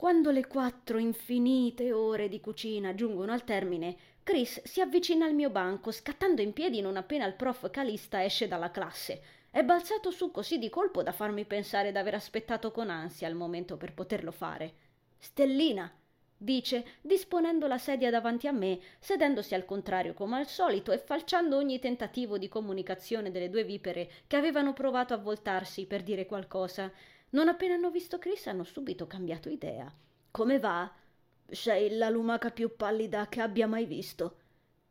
Quando 0.00 0.30
le 0.30 0.46
quattro 0.46 0.96
infinite 0.96 1.92
ore 1.92 2.30
di 2.30 2.40
cucina 2.40 2.94
giungono 2.94 3.32
al 3.32 3.44
termine, 3.44 3.94
Chris 4.22 4.62
si 4.62 4.80
avvicina 4.80 5.26
al 5.26 5.34
mio 5.34 5.50
banco, 5.50 5.92
scattando 5.92 6.40
in 6.40 6.54
piedi 6.54 6.80
non 6.80 6.96
appena 6.96 7.26
il 7.26 7.34
prof 7.34 7.68
Calista 7.70 8.24
esce 8.24 8.48
dalla 8.48 8.70
classe. 8.70 9.20
È 9.50 9.62
balzato 9.62 10.10
su 10.10 10.30
così 10.30 10.58
di 10.58 10.70
colpo 10.70 11.02
da 11.02 11.12
farmi 11.12 11.44
pensare 11.44 11.92
d'aver 11.92 12.14
aspettato 12.14 12.70
con 12.70 12.88
ansia 12.88 13.28
il 13.28 13.34
momento 13.34 13.76
per 13.76 13.92
poterlo 13.92 14.30
fare. 14.30 14.72
Stellina, 15.18 15.92
dice, 16.34 16.82
disponendo 17.02 17.66
la 17.66 17.76
sedia 17.76 18.08
davanti 18.08 18.46
a 18.46 18.52
me, 18.52 18.80
sedendosi 19.00 19.54
al 19.54 19.66
contrario 19.66 20.14
come 20.14 20.38
al 20.38 20.46
solito 20.46 20.92
e 20.92 20.98
falciando 20.98 21.58
ogni 21.58 21.78
tentativo 21.78 22.38
di 22.38 22.48
comunicazione 22.48 23.30
delle 23.30 23.50
due 23.50 23.64
vipere 23.64 24.10
che 24.26 24.36
avevano 24.36 24.72
provato 24.72 25.12
a 25.12 25.18
voltarsi 25.18 25.84
per 25.84 26.02
dire 26.02 26.24
qualcosa. 26.24 26.90
Non 27.30 27.48
appena 27.48 27.74
hanno 27.74 27.90
visto 27.90 28.18
Chris 28.18 28.46
hanno 28.48 28.64
subito 28.64 29.06
cambiato 29.06 29.48
idea. 29.48 29.92
Come 30.30 30.58
va? 30.58 30.90
Sei 31.48 31.96
la 31.96 32.08
lumaca 32.08 32.50
più 32.50 32.74
pallida 32.74 33.28
che 33.28 33.40
abbia 33.40 33.66
mai 33.66 33.86
visto. 33.86 34.38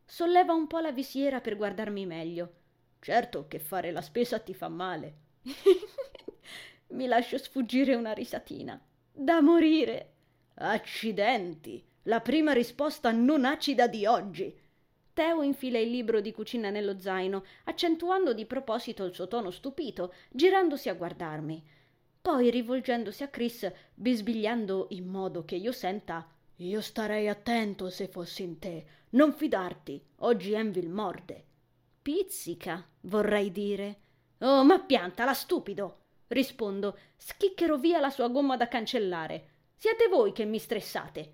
Solleva 0.04 0.54
un 0.54 0.66
po' 0.66 0.78
la 0.78 0.92
visiera 0.92 1.40
per 1.40 1.56
guardarmi 1.56 2.06
meglio. 2.06 2.52
Certo 2.98 3.46
che 3.46 3.58
fare 3.58 3.90
la 3.90 4.00
spesa 4.00 4.38
ti 4.38 4.54
fa 4.54 4.68
male. 4.68 5.14
Mi 6.88 7.06
lascio 7.06 7.38
sfuggire 7.38 7.94
una 7.94 8.12
risatina. 8.12 8.80
Da 9.12 9.40
morire. 9.40 10.12
Accidenti. 10.54 11.84
La 12.04 12.20
prima 12.20 12.52
risposta 12.52 13.10
non 13.10 13.44
acida 13.44 13.86
di 13.86 14.06
oggi. 14.06 14.58
Teo 15.12 15.42
infila 15.42 15.78
il 15.78 15.90
libro 15.90 16.20
di 16.20 16.32
cucina 16.32 16.70
nello 16.70 16.98
zaino, 16.98 17.44
accentuando 17.64 18.32
di 18.32 18.46
proposito 18.46 19.04
il 19.04 19.14
suo 19.14 19.28
tono 19.28 19.50
stupito, 19.50 20.14
girandosi 20.30 20.88
a 20.88 20.94
guardarmi. 20.94 21.62
Poi, 22.22 22.50
rivolgendosi 22.50 23.22
a 23.22 23.28
Chris, 23.28 23.70
bisbigliando 23.94 24.88
in 24.90 25.06
modo 25.06 25.44
che 25.44 25.56
io 25.56 25.72
senta 25.72 26.28
Io 26.56 26.82
starei 26.82 27.28
attento 27.28 27.88
se 27.88 28.08
fossi 28.08 28.42
in 28.42 28.58
te. 28.58 28.84
Non 29.10 29.32
fidarti. 29.32 30.04
Oggi 30.18 30.52
Envil 30.52 30.90
morde. 30.90 31.44
Pizzica, 32.02 32.86
vorrei 33.02 33.50
dire. 33.50 34.00
Oh, 34.40 34.62
ma 34.64 34.78
piantala, 34.80 35.32
stupido! 35.32 35.98
Rispondo, 36.26 36.98
schicchero 37.16 37.78
via 37.78 37.98
la 37.98 38.10
sua 38.10 38.28
gomma 38.28 38.58
da 38.58 38.68
cancellare. 38.68 39.48
Siete 39.74 40.08
voi 40.08 40.32
che 40.32 40.44
mi 40.44 40.58
stressate. 40.58 41.32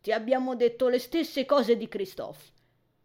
Ti 0.00 0.12
abbiamo 0.12 0.54
detto 0.54 0.88
le 0.88 1.00
stesse 1.00 1.44
cose 1.44 1.76
di 1.76 1.88
Christophe. 1.88 2.52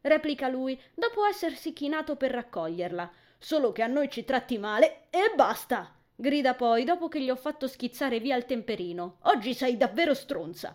Replica 0.01 0.47
lui, 0.47 0.79
dopo 0.93 1.25
essersi 1.25 1.73
chinato 1.73 2.15
per 2.15 2.29
raccoglierla. 2.29 3.11
Solo 3.39 3.71
che 3.71 3.81
a 3.81 3.87
noi 3.87 4.09
ci 4.11 4.23
tratti 4.23 4.59
male 4.59 5.07
e 5.09 5.33
basta! 5.35 6.02
Grida 6.23 6.53
poi, 6.53 6.85
dopo 6.85 7.09
che 7.09 7.19
gli 7.19 7.29
ho 7.29 7.35
fatto 7.35 7.67
schizzare 7.67 8.21
via 8.21 8.37
il 8.37 8.45
temperino. 8.45 9.17
Oggi 9.23 9.53
sei 9.53 9.75
davvero 9.75 10.13
stronza. 10.13 10.73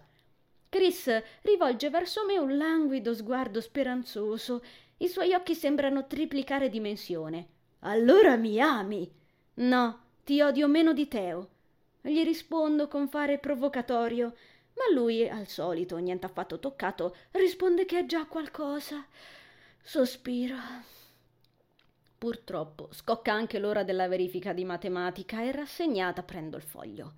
Chris 0.68 1.10
rivolge 1.40 1.88
verso 1.88 2.26
me 2.26 2.36
un 2.36 2.58
languido 2.58 3.14
sguardo 3.14 3.62
speranzoso 3.62 4.62
i 4.98 5.08
suoi 5.08 5.32
occhi 5.32 5.54
sembrano 5.54 6.06
triplicare 6.06 6.68
dimensione. 6.68 7.46
Allora 7.80 8.36
mi 8.36 8.60
ami? 8.60 9.10
No, 9.54 10.00
ti 10.22 10.42
odio 10.42 10.68
meno 10.68 10.92
di 10.92 11.08
Teo. 11.08 11.48
Gli 12.02 12.22
rispondo 12.24 12.86
con 12.86 13.08
fare 13.08 13.38
provocatorio, 13.38 14.34
ma 14.74 14.92
lui, 14.92 15.26
al 15.26 15.46
solito, 15.46 15.96
niente 15.96 16.26
affatto 16.26 16.58
toccato, 16.58 17.16
risponde 17.30 17.86
che 17.86 18.00
è 18.00 18.04
già 18.04 18.26
qualcosa. 18.26 19.02
Sospiro. 19.80 20.97
Purtroppo 22.18 22.88
scocca 22.90 23.32
anche 23.32 23.60
l'ora 23.60 23.84
della 23.84 24.08
verifica 24.08 24.52
di 24.52 24.64
matematica 24.64 25.40
e 25.44 25.52
rassegnata 25.52 26.24
prendo 26.24 26.56
il 26.56 26.64
foglio. 26.64 27.12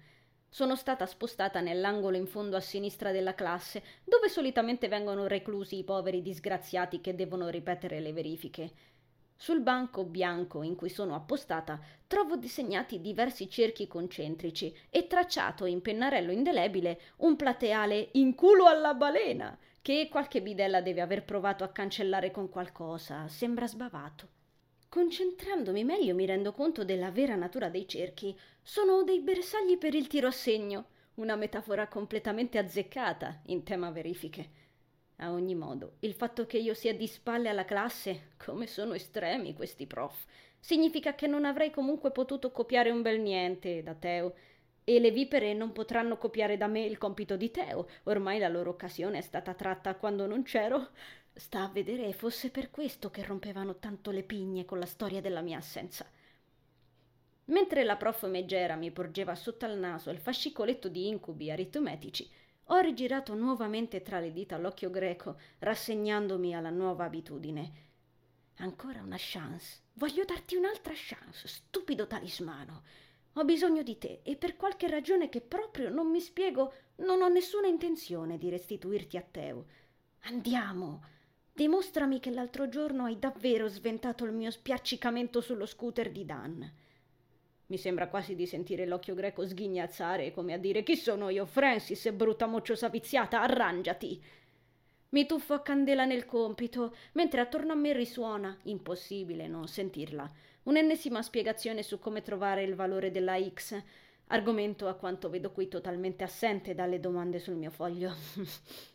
Sono 0.47 0.77
stata 0.77 1.07
spostata 1.07 1.61
nell'angolo 1.61 2.19
in 2.19 2.27
fondo 2.27 2.55
a 2.55 2.61
sinistra 2.61 3.11
della 3.11 3.35
classe, 3.35 3.83
dove 4.05 4.29
solitamente 4.29 4.89
vengono 4.89 5.27
reclusi 5.27 5.79
i 5.79 5.85
poveri 5.85 6.21
disgraziati 6.21 7.01
che 7.01 7.15
devono 7.15 7.49
ripetere 7.49 7.99
le 7.99 8.13
verifiche. 8.13 8.73
Sul 9.37 9.63
banco 9.63 10.05
bianco 10.05 10.63
in 10.63 10.75
cui 10.75 10.91
sono 10.91 11.15
appostata 11.15 11.81
trovo 12.07 12.37
disegnati 12.37 13.01
diversi 13.01 13.49
cerchi 13.49 13.87
concentrici 13.87 14.77
e 14.91 15.07
tracciato 15.07 15.65
in 15.65 15.81
pennarello 15.81 16.31
indelebile 16.31 17.01
un 17.19 17.37
plateale 17.37 18.11
in 18.13 18.35
culo 18.35 18.67
alla 18.67 18.93
balena 18.93 19.57
che 19.81 20.09
qualche 20.11 20.43
bidella 20.43 20.83
deve 20.83 21.01
aver 21.01 21.25
provato 21.25 21.65
a 21.65 21.69
cancellare 21.69 22.31
con 22.31 22.51
qualcosa. 22.51 23.27
Sembra 23.29 23.67
sbavato. 23.67 24.40
Concentrandomi 24.91 25.85
meglio 25.85 26.17
mi 26.17 26.27
rendo 26.27 26.51
conto 26.51 26.85
della 26.85 27.13
vera 27.13 27.37
natura 27.37 27.69
dei 27.69 27.87
cerchi. 27.87 28.37
Sono 28.61 29.05
dei 29.05 29.21
bersagli 29.21 29.79
per 29.79 29.95
il 29.95 30.09
tiro 30.09 30.27
a 30.27 30.33
segno, 30.33 30.87
una 31.15 31.37
metafora 31.37 31.87
completamente 31.87 32.59
azzeccata 32.59 33.43
in 33.47 33.63
tema 33.63 33.93
verifiche. 33.93 34.49
A 35.19 35.31
ogni 35.31 35.55
modo, 35.55 35.93
il 36.01 36.13
fatto 36.13 36.45
che 36.45 36.59
io 36.59 36.75
sia 36.75 36.93
di 36.93 37.07
spalle 37.07 37.49
alla 37.49 37.65
classe, 37.65 38.31
come 38.45 38.67
sono 38.67 38.95
estremi 38.95 39.55
questi 39.55 39.87
prof, 39.87 40.25
significa 40.59 41.15
che 41.15 41.29
non 41.29 41.45
avrei 41.45 41.71
comunque 41.71 42.11
potuto 42.11 42.51
copiare 42.51 42.91
un 42.91 43.01
bel 43.01 43.21
niente 43.21 43.85
da 43.85 43.95
Teo. 43.95 44.35
E 44.83 44.99
le 44.99 45.13
vipere 45.13 45.55
non 45.55 45.71
potranno 45.71 46.17
copiare 46.17 46.57
da 46.57 46.67
me 46.67 46.85
il 46.85 46.99
compito 46.99 47.37
di 47.37 47.53
Teo, 47.53 47.87
ormai 48.05 48.41
la 48.41 48.49
loro 48.49 48.71
occasione 48.71 49.19
è 49.19 49.21
stata 49.21 49.55
tratta 49.55 49.95
quando 49.95 50.27
non 50.27 50.43
c'ero. 50.43 50.89
Sta 51.41 51.63
a 51.63 51.69
vedere 51.69 52.13
fosse 52.13 52.51
per 52.51 52.71
questo 52.71 53.11
che 53.11 53.25
rompevano 53.25 53.77
tanto 53.77 54.11
le 54.11 54.23
pigne 54.23 54.67
con 54.67 54.79
la 54.79 54.85
storia 54.85 55.23
della 55.23 55.41
mia 55.41 55.57
assenza. 55.57 56.07
Mentre 57.47 57.83
la 57.83 57.97
prof 57.97 58.29
Megera 58.29 58.77
mi 58.77 58.91
porgeva 58.91 59.35
sotto 59.35 59.65
al 59.65 59.79
naso 59.79 60.11
il 60.11 60.19
fascicoletto 60.19 60.89
di 60.91 61.09
incubi 61.09 61.51
aritmetici, 61.51 62.31
ho 62.65 62.79
rigirato 62.81 63.35
nuovamente 63.35 64.03
tra 64.03 64.21
le 64.21 64.33
dita 64.33 64.59
l'occhio 64.59 64.91
greco, 64.91 65.39
rassegnandomi 65.61 66.55
alla 66.55 66.69
nuova 66.69 67.05
abitudine. 67.05 67.73
Ancora 68.57 69.01
una 69.01 69.17
chance. 69.19 69.81
Voglio 69.95 70.27
darti 70.27 70.57
un'altra 70.57 70.93
chance, 70.95 71.49
stupido 71.49 72.07
talismano. 72.07 72.83
Ho 73.33 73.45
bisogno 73.47 73.83
di 73.83 73.97
te 73.97 74.21
e 74.25 74.37
per 74.37 74.57
qualche 74.57 74.89
ragione 74.89 75.31
che 75.31 75.41
proprio 75.41 75.89
non 75.89 76.11
mi 76.11 76.21
spiego, 76.21 76.75
non 76.97 77.23
ho 77.23 77.29
nessuna 77.29 77.67
intenzione 77.67 78.37
di 78.37 78.51
restituirti 78.51 79.17
a 79.17 79.23
Teo. 79.23 79.65
Andiamo. 80.25 81.19
Dimostrami 81.61 82.21
che 82.21 82.31
l'altro 82.31 82.71
giorno 82.71 83.05
hai 83.05 83.19
davvero 83.19 83.69
sventato 83.69 84.25
il 84.25 84.33
mio 84.33 84.51
spiaccicamento 84.51 85.43
sullo 85.43 85.67
scooter 85.67 86.11
di 86.11 86.25
Dan. 86.25 86.73
Mi 87.67 87.77
sembra 87.77 88.09
quasi 88.09 88.35
di 88.35 88.47
sentire 88.47 88.87
l'occhio 88.87 89.15
greco 89.15 89.47
sghignazzare, 89.47 90.33
come 90.33 90.55
a 90.55 90.57
dire 90.57 90.83
chi 90.83 90.97
sono 90.97 91.29
io, 91.29 91.45
Francis, 91.45 92.11
brutta 92.13 92.47
mocciosa 92.47 92.89
viziata, 92.89 93.43
arrangiati. 93.43 94.19
Mi 95.11 95.27
tuffo 95.27 95.53
a 95.53 95.61
candela 95.61 96.07
nel 96.07 96.25
compito, 96.25 96.97
mentre 97.13 97.43
attorno 97.43 97.73
a 97.73 97.77
me 97.77 97.93
risuona, 97.93 98.57
impossibile 98.63 99.47
non 99.47 99.69
sentirla, 99.69 100.33
un'ennesima 100.63 101.21
spiegazione 101.21 101.83
su 101.83 101.99
come 101.99 102.23
trovare 102.23 102.63
il 102.63 102.75
valore 102.75 103.11
della 103.11 103.39
X, 103.39 103.79
argomento 104.29 104.89
a 104.89 104.95
quanto 104.95 105.29
vedo 105.29 105.51
qui 105.51 105.69
totalmente 105.69 106.25
assente 106.25 106.75
dalle 106.75 107.01
domande 107.01 107.39
sul 107.39 107.57
mio 107.57 107.71
foglio. 107.71 108.15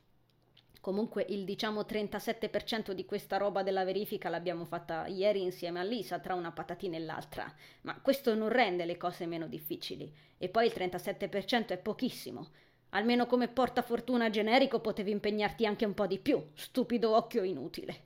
Comunque 0.86 1.26
il 1.30 1.46
diciamo 1.46 1.82
37% 1.82 2.92
di 2.92 3.06
questa 3.06 3.38
roba 3.38 3.64
della 3.64 3.84
verifica 3.84 4.30
l'abbiamo 4.30 4.66
fatta 4.66 5.08
ieri 5.08 5.42
insieme 5.42 5.80
a 5.80 5.84
Lisa 5.84 6.20
tra 6.20 6.36
una 6.36 6.52
patatina 6.52 6.96
e 6.96 7.00
l'altra, 7.00 7.52
ma 7.82 8.00
questo 8.02 8.36
non 8.36 8.50
rende 8.50 8.86
le 8.86 8.96
cose 8.96 9.26
meno 9.26 9.48
difficili. 9.48 10.14
E 10.38 10.48
poi 10.48 10.68
il 10.68 10.74
37% 10.76 11.70
è 11.70 11.80
pochissimo. 11.80 12.50
Almeno 12.90 13.26
come 13.26 13.48
portafortuna 13.48 14.30
generico 14.30 14.80
potevi 14.80 15.10
impegnarti 15.10 15.66
anche 15.66 15.86
un 15.86 15.96
po' 15.96 16.06
di 16.06 16.20
più, 16.20 16.52
stupido 16.54 17.16
occhio 17.16 17.42
inutile. 17.42 18.04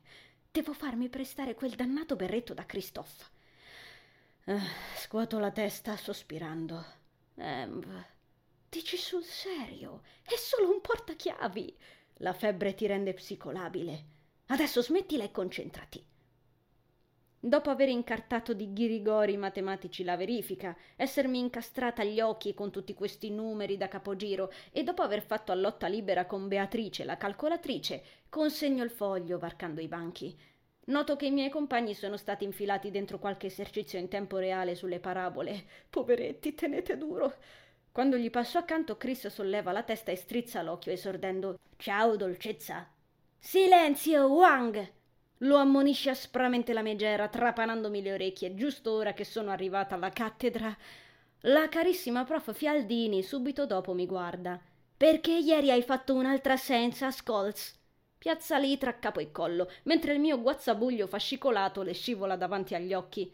Devo 0.49 0.71
farmi 0.71 1.09
prestare 1.09 1.55
quel 1.55 1.71
dannato 1.71 2.15
berretto 2.15 2.53
da 2.53 2.65
Christophe. 2.65 3.25
Eh, 4.45 4.57
scuoto 4.95 5.37
la 5.37 5.51
testa 5.51 5.97
sospirando. 5.97 6.85
Emv, 7.35 8.05
dici 8.69 8.95
sul 8.95 9.25
serio? 9.25 10.03
È 10.23 10.35
solo 10.37 10.71
un 10.71 10.79
portachiavi. 10.79 11.75
La 12.21 12.33
febbre 12.33 12.73
ti 12.73 12.85
rende 12.85 13.13
psicolabile. 13.13 14.03
Adesso 14.47 14.81
smettila 14.81 15.23
e 15.23 15.31
concentrati. 15.31 16.03
Dopo 17.39 17.69
aver 17.69 17.87
incartato 17.87 18.53
di 18.53 18.73
ghirigori 18.73 19.37
matematici 19.37 20.03
la 20.03 20.17
verifica, 20.17 20.75
essermi 20.97 21.39
incastrata 21.39 22.01
agli 22.01 22.19
occhi 22.19 22.53
con 22.53 22.71
tutti 22.71 22.93
questi 22.93 23.29
numeri 23.29 23.77
da 23.77 23.87
capogiro 23.87 24.51
e 24.73 24.83
dopo 24.83 25.01
aver 25.01 25.21
fatto 25.21 25.53
a 25.53 25.55
lotta 25.55 25.87
libera 25.87 26.25
con 26.25 26.49
Beatrice, 26.49 27.05
la 27.05 27.15
calcolatrice, 27.15 28.03
consegno 28.27 28.83
il 28.83 28.91
foglio 28.91 29.39
varcando 29.39 29.79
i 29.79 29.87
banchi. 29.87 30.37
Noto 30.87 31.15
che 31.15 31.27
i 31.27 31.31
miei 31.31 31.49
compagni 31.49 31.93
sono 31.93 32.17
stati 32.17 32.43
infilati 32.43 32.91
dentro 32.91 33.17
qualche 33.17 33.47
esercizio 33.47 33.97
in 33.97 34.09
tempo 34.09 34.37
reale 34.39 34.75
sulle 34.75 34.99
parabole. 34.99 35.63
Poveretti, 35.89 36.53
tenete 36.53 36.97
duro. 36.97 37.33
Quando 37.99 38.15
gli 38.15 38.29
passo 38.29 38.57
accanto, 38.57 38.95
Chris 38.95 39.27
solleva 39.27 39.73
la 39.73 39.83
testa 39.83 40.09
e 40.09 40.15
strizza 40.15 40.61
l'occhio, 40.61 40.93
esordendo: 40.93 41.59
Ciao, 41.75 42.15
dolcezza. 42.15 42.87
Silenzio, 43.37 44.27
Wang! 44.27 44.91
Lo 45.39 45.57
ammonisce 45.57 46.09
aspramente 46.09 46.71
la 46.71 46.81
megera, 46.81 47.27
trapanandomi 47.27 48.01
le 48.01 48.13
orecchie, 48.13 48.55
giusto 48.55 48.93
ora 48.93 49.11
che 49.11 49.25
sono 49.25 49.51
arrivata 49.51 49.95
alla 49.95 50.11
cattedra. 50.11 50.73
La 51.41 51.67
carissima 51.67 52.23
prof 52.23 52.55
Fialdini 52.55 53.21
subito 53.21 53.65
dopo 53.65 53.93
mi 53.93 54.05
guarda. 54.05 54.57
Perché 54.95 55.33
ieri 55.33 55.69
hai 55.69 55.83
fatto 55.83 56.13
un'altra 56.13 56.55
senza, 56.55 57.11
Scholz? 57.11 57.77
Piazza 58.17 58.57
lì 58.57 58.77
tra 58.77 58.97
capo 58.97 59.19
e 59.19 59.29
collo, 59.31 59.69
mentre 59.83 60.13
il 60.13 60.21
mio 60.21 60.39
guazzabuglio 60.39 61.05
fascicolato 61.05 61.81
le 61.81 61.93
scivola 61.93 62.37
davanti 62.37 62.75
agli 62.75 62.93
occhi. 62.93 63.29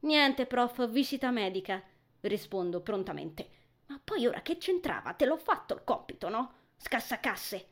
Niente, 0.00 0.46
prof, 0.46 0.88
visita 0.88 1.30
medica, 1.30 1.82
rispondo 2.22 2.80
prontamente. 2.80 3.56
Ma 3.88 4.00
poi 4.02 4.26
ora 4.26 4.42
che 4.42 4.58
c'entrava? 4.58 5.14
Te 5.14 5.26
l'ho 5.26 5.36
fatto 5.36 5.74
il 5.74 5.82
compito, 5.84 6.28
no? 6.28 6.52
Scassacasse. 6.76 7.66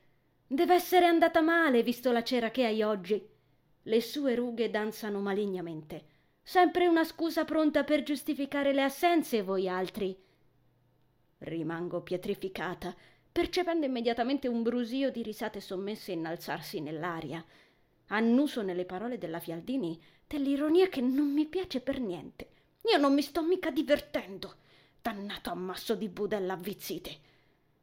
Deve 0.47 0.75
essere 0.75 1.07
andata 1.07 1.41
male, 1.41 1.83
visto 1.83 2.13
la 2.13 2.23
cera 2.23 2.51
che 2.51 2.65
hai 2.65 2.83
oggi. 2.83 3.23
Le 3.83 4.01
sue 4.01 4.35
rughe 4.35 4.71
danzano 4.71 5.21
malignamente. 5.21 6.05
Sempre 6.43 6.87
una 6.87 7.05
scusa 7.05 7.45
pronta 7.45 7.85
per 7.85 8.03
giustificare 8.03 8.73
le 8.73 8.83
assenze, 8.83 9.43
voi 9.43 9.69
altri. 9.69 10.17
Rimango 11.39 12.01
pietrificata, 12.01 12.95
percependo 13.31 13.85
immediatamente 13.85 14.49
un 14.49 14.63
brusio 14.63 15.11
di 15.11 15.23
risate 15.23 15.61
sommesse 15.61 16.13
innalzarsi 16.13 16.81
nell'aria. 16.81 17.45
Annuso 18.07 18.63
nelle 18.63 18.87
parole 18.87 19.19
della 19.19 19.41
Fialdini 19.41 20.01
dell'ironia 20.27 20.89
che 20.89 21.01
non 21.01 21.33
mi 21.33 21.47
piace 21.47 21.81
per 21.81 22.01
niente. 22.01 22.49
Io 22.91 22.99
non 22.99 23.13
mi 23.13 23.23
sto 23.23 23.43
mica 23.43 23.71
divertendo. 23.71 24.57
Dannato 25.07 25.51
ammasso 25.51 25.95
di 25.95 26.09
budella 26.09 26.55
avvizzite. 26.55 27.17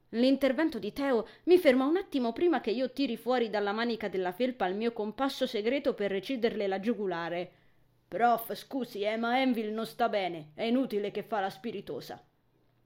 L'intervento 0.10 0.78
di 0.78 0.92
Teo 0.92 1.26
mi 1.44 1.58
ferma 1.58 1.86
un 1.86 1.96
attimo 1.96 2.34
prima 2.34 2.60
che 2.60 2.72
io 2.72 2.92
tiri 2.92 3.16
fuori 3.16 3.50
dalla 3.50 3.72
manica 3.72 4.10
della 4.10 4.34
felpa 4.34 4.66
il 4.66 4.76
mio 4.76 4.92
compasso 4.92 5.48
segreto 5.48 5.94
per 5.94 6.12
reciderle 6.12 6.68
la 6.68 6.82
giugulare. 6.82 7.52
Prof, 8.10 8.54
scusi, 8.56 9.04
eh, 9.04 9.16
ma 9.16 9.40
Envil 9.40 9.72
non 9.72 9.86
sta 9.86 10.10
bene. 10.10 10.52
È 10.54 10.64
inutile 10.64 11.12
che 11.12 11.24
fa 11.24 11.40
la 11.40 11.50
spiritosa. 11.50 12.22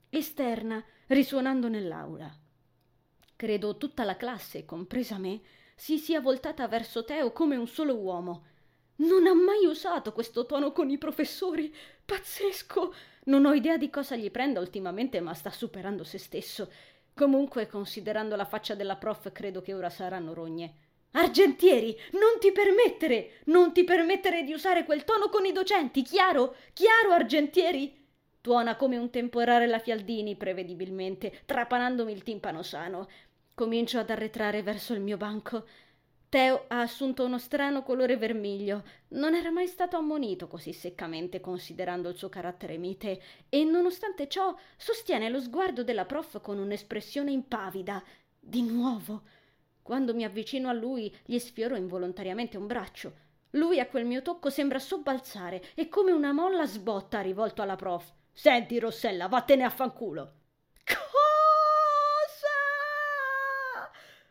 Esterna, 0.08 0.86
risuonando 1.08 1.68
nell'aula. 1.68 2.32
Credo 3.36 3.78
tutta 3.78 4.04
la 4.04 4.18
classe, 4.18 4.66
compresa 4.66 5.18
me, 5.18 5.42
si 5.74 5.98
sia 5.98 6.22
voltata 6.22 6.68
verso 6.68 7.04
Teo 7.04 7.32
come 7.32 7.56
un 7.56 7.68
solo 7.68 7.96
uomo. 7.96 8.46
Non 8.98 9.26
ha 9.26 9.34
mai 9.34 9.66
usato 9.66 10.14
questo 10.14 10.46
tono 10.46 10.72
con 10.74 10.92
i 10.92 11.00
professori. 11.00 11.74
Pazzesco! 12.06 12.94
Non 13.28 13.46
ho 13.46 13.54
idea 13.54 13.78
di 13.78 13.90
cosa 13.90 14.16
gli 14.16 14.32
prenda 14.32 14.60
ultimamente, 14.60 15.20
ma 15.20 15.34
sta 15.34 15.52
superando 15.52 16.04
se 16.04 16.18
stesso. 16.18 16.72
Comunque, 17.14 17.68
considerando 17.68 18.36
la 18.36 18.46
faccia 18.46 18.74
della 18.74 18.96
prof, 18.96 19.32
credo 19.32 19.62
che 19.62 19.74
ora 19.74 19.90
saranno 19.90 20.34
rogne. 20.34 20.74
Argentieri, 21.12 21.98
non 22.12 22.40
ti 22.40 22.52
permettere! 22.52 23.42
Non 23.46 23.74
ti 23.74 23.84
permettere 23.84 24.44
di 24.44 24.54
usare 24.54 24.86
quel 24.86 25.04
tono 25.04 25.30
con 25.30 25.46
i 25.46 25.52
docenti, 25.52 26.04
chiaro? 26.04 26.56
Chiaro, 26.74 27.12
Argentieri? 27.12 28.06
Tuona 28.40 28.76
come 28.76 28.98
un 28.98 29.10
temporare 29.10 29.68
la 29.68 29.80
Fialdini, 29.80 30.36
prevedibilmente, 30.36 31.42
trapanandomi 31.46 32.12
il 32.12 32.24
timpano 32.24 32.62
sano. 32.62 33.10
Comincio 33.54 34.00
ad 34.00 34.10
arretrare 34.10 34.64
verso 34.64 34.94
il 34.94 35.02
mio 35.02 35.18
banco. 35.18 35.66
Teo 36.30 36.66
ha 36.68 36.82
assunto 36.82 37.24
uno 37.24 37.38
strano 37.38 37.84
colore 37.84 38.18
vermiglio. 38.18 38.84
Non 39.10 39.34
era 39.34 39.50
mai 39.50 39.66
stato 39.66 39.96
ammonito 39.96 40.48
così 40.48 40.74
seccamente 40.74 41.40
considerando 41.40 42.10
il 42.10 42.18
suo 42.18 42.28
carattere 42.28 42.78
mite 42.78 43.22
e 43.48 43.64
nonostante 43.64 44.28
ciò 44.28 44.54
sostiene 44.76 45.30
lo 45.30 45.40
sguardo 45.40 45.86
della 45.86 46.04
prof 46.04 46.42
con 46.42 46.58
un'espressione 46.60 47.32
impavida. 47.32 48.04
Di 48.38 48.62
nuovo. 48.62 49.24
Quando 49.82 50.14
mi 50.14 50.26
avvicino 50.26 50.68
a 50.68 50.74
lui 50.74 51.16
gli 51.24 51.40
sfioro 51.40 51.78
involontariamente 51.78 52.58
un 52.58 52.68
braccio. 52.68 53.14
Lui 53.52 53.80
a 53.80 53.88
quel 53.88 54.06
mio 54.06 54.22
tocco 54.22 54.50
sembra 54.50 54.80
sobbalzare 54.80 55.64
e 55.76 55.88
come 55.88 56.12
una 56.12 56.34
molla 56.34 56.66
sbotta 56.66 57.22
rivolto 57.22 57.62
alla 57.62 57.78
prof. 57.78 58.12
Senti, 58.34 58.78
Rossella, 58.80 59.28
vattene 59.30 59.64
a 59.64 59.70
fanculo. 59.70 60.37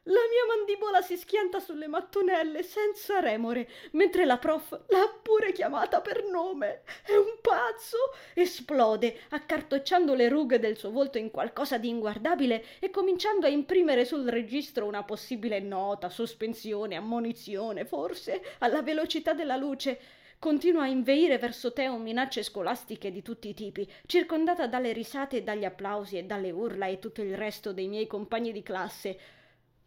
La 0.08 0.20
mia 0.30 0.56
mandibola 0.56 1.02
si 1.02 1.16
schianta 1.16 1.58
sulle 1.58 1.88
mattonelle 1.88 2.62
senza 2.62 3.18
remore, 3.18 3.68
mentre 3.92 4.24
la 4.24 4.38
prof 4.38 4.70
l'ha 4.86 5.12
pure 5.20 5.50
chiamata 5.50 6.00
per 6.00 6.24
nome. 6.24 6.82
È 7.04 7.16
un 7.16 7.38
pazzo! 7.40 7.96
Esplode, 8.32 9.22
accartocciando 9.30 10.14
le 10.14 10.28
rughe 10.28 10.60
del 10.60 10.76
suo 10.76 10.92
volto 10.92 11.18
in 11.18 11.32
qualcosa 11.32 11.76
di 11.78 11.88
inguardabile 11.88 12.64
e 12.78 12.90
cominciando 12.90 13.46
a 13.46 13.48
imprimere 13.48 14.04
sul 14.04 14.28
registro 14.28 14.86
una 14.86 15.02
possibile 15.02 15.58
nota, 15.58 16.08
sospensione, 16.08 16.94
ammonizione, 16.94 17.84
forse, 17.84 18.40
alla 18.58 18.82
velocità 18.82 19.32
della 19.32 19.56
luce. 19.56 19.98
Continua 20.38 20.82
a 20.82 20.86
inveire 20.88 21.38
verso 21.38 21.72
Teo 21.72 21.96
minacce 21.96 22.44
scolastiche 22.44 23.10
di 23.10 23.22
tutti 23.22 23.48
i 23.48 23.54
tipi, 23.54 23.90
circondata 24.06 24.68
dalle 24.68 24.92
risate 24.92 25.42
dagli 25.42 25.64
applausi 25.64 26.16
e 26.16 26.22
dalle 26.22 26.52
urla 26.52 26.86
e 26.86 27.00
tutto 27.00 27.22
il 27.22 27.36
resto 27.36 27.72
dei 27.72 27.88
miei 27.88 28.06
compagni 28.06 28.52
di 28.52 28.62
classe. 28.62 29.18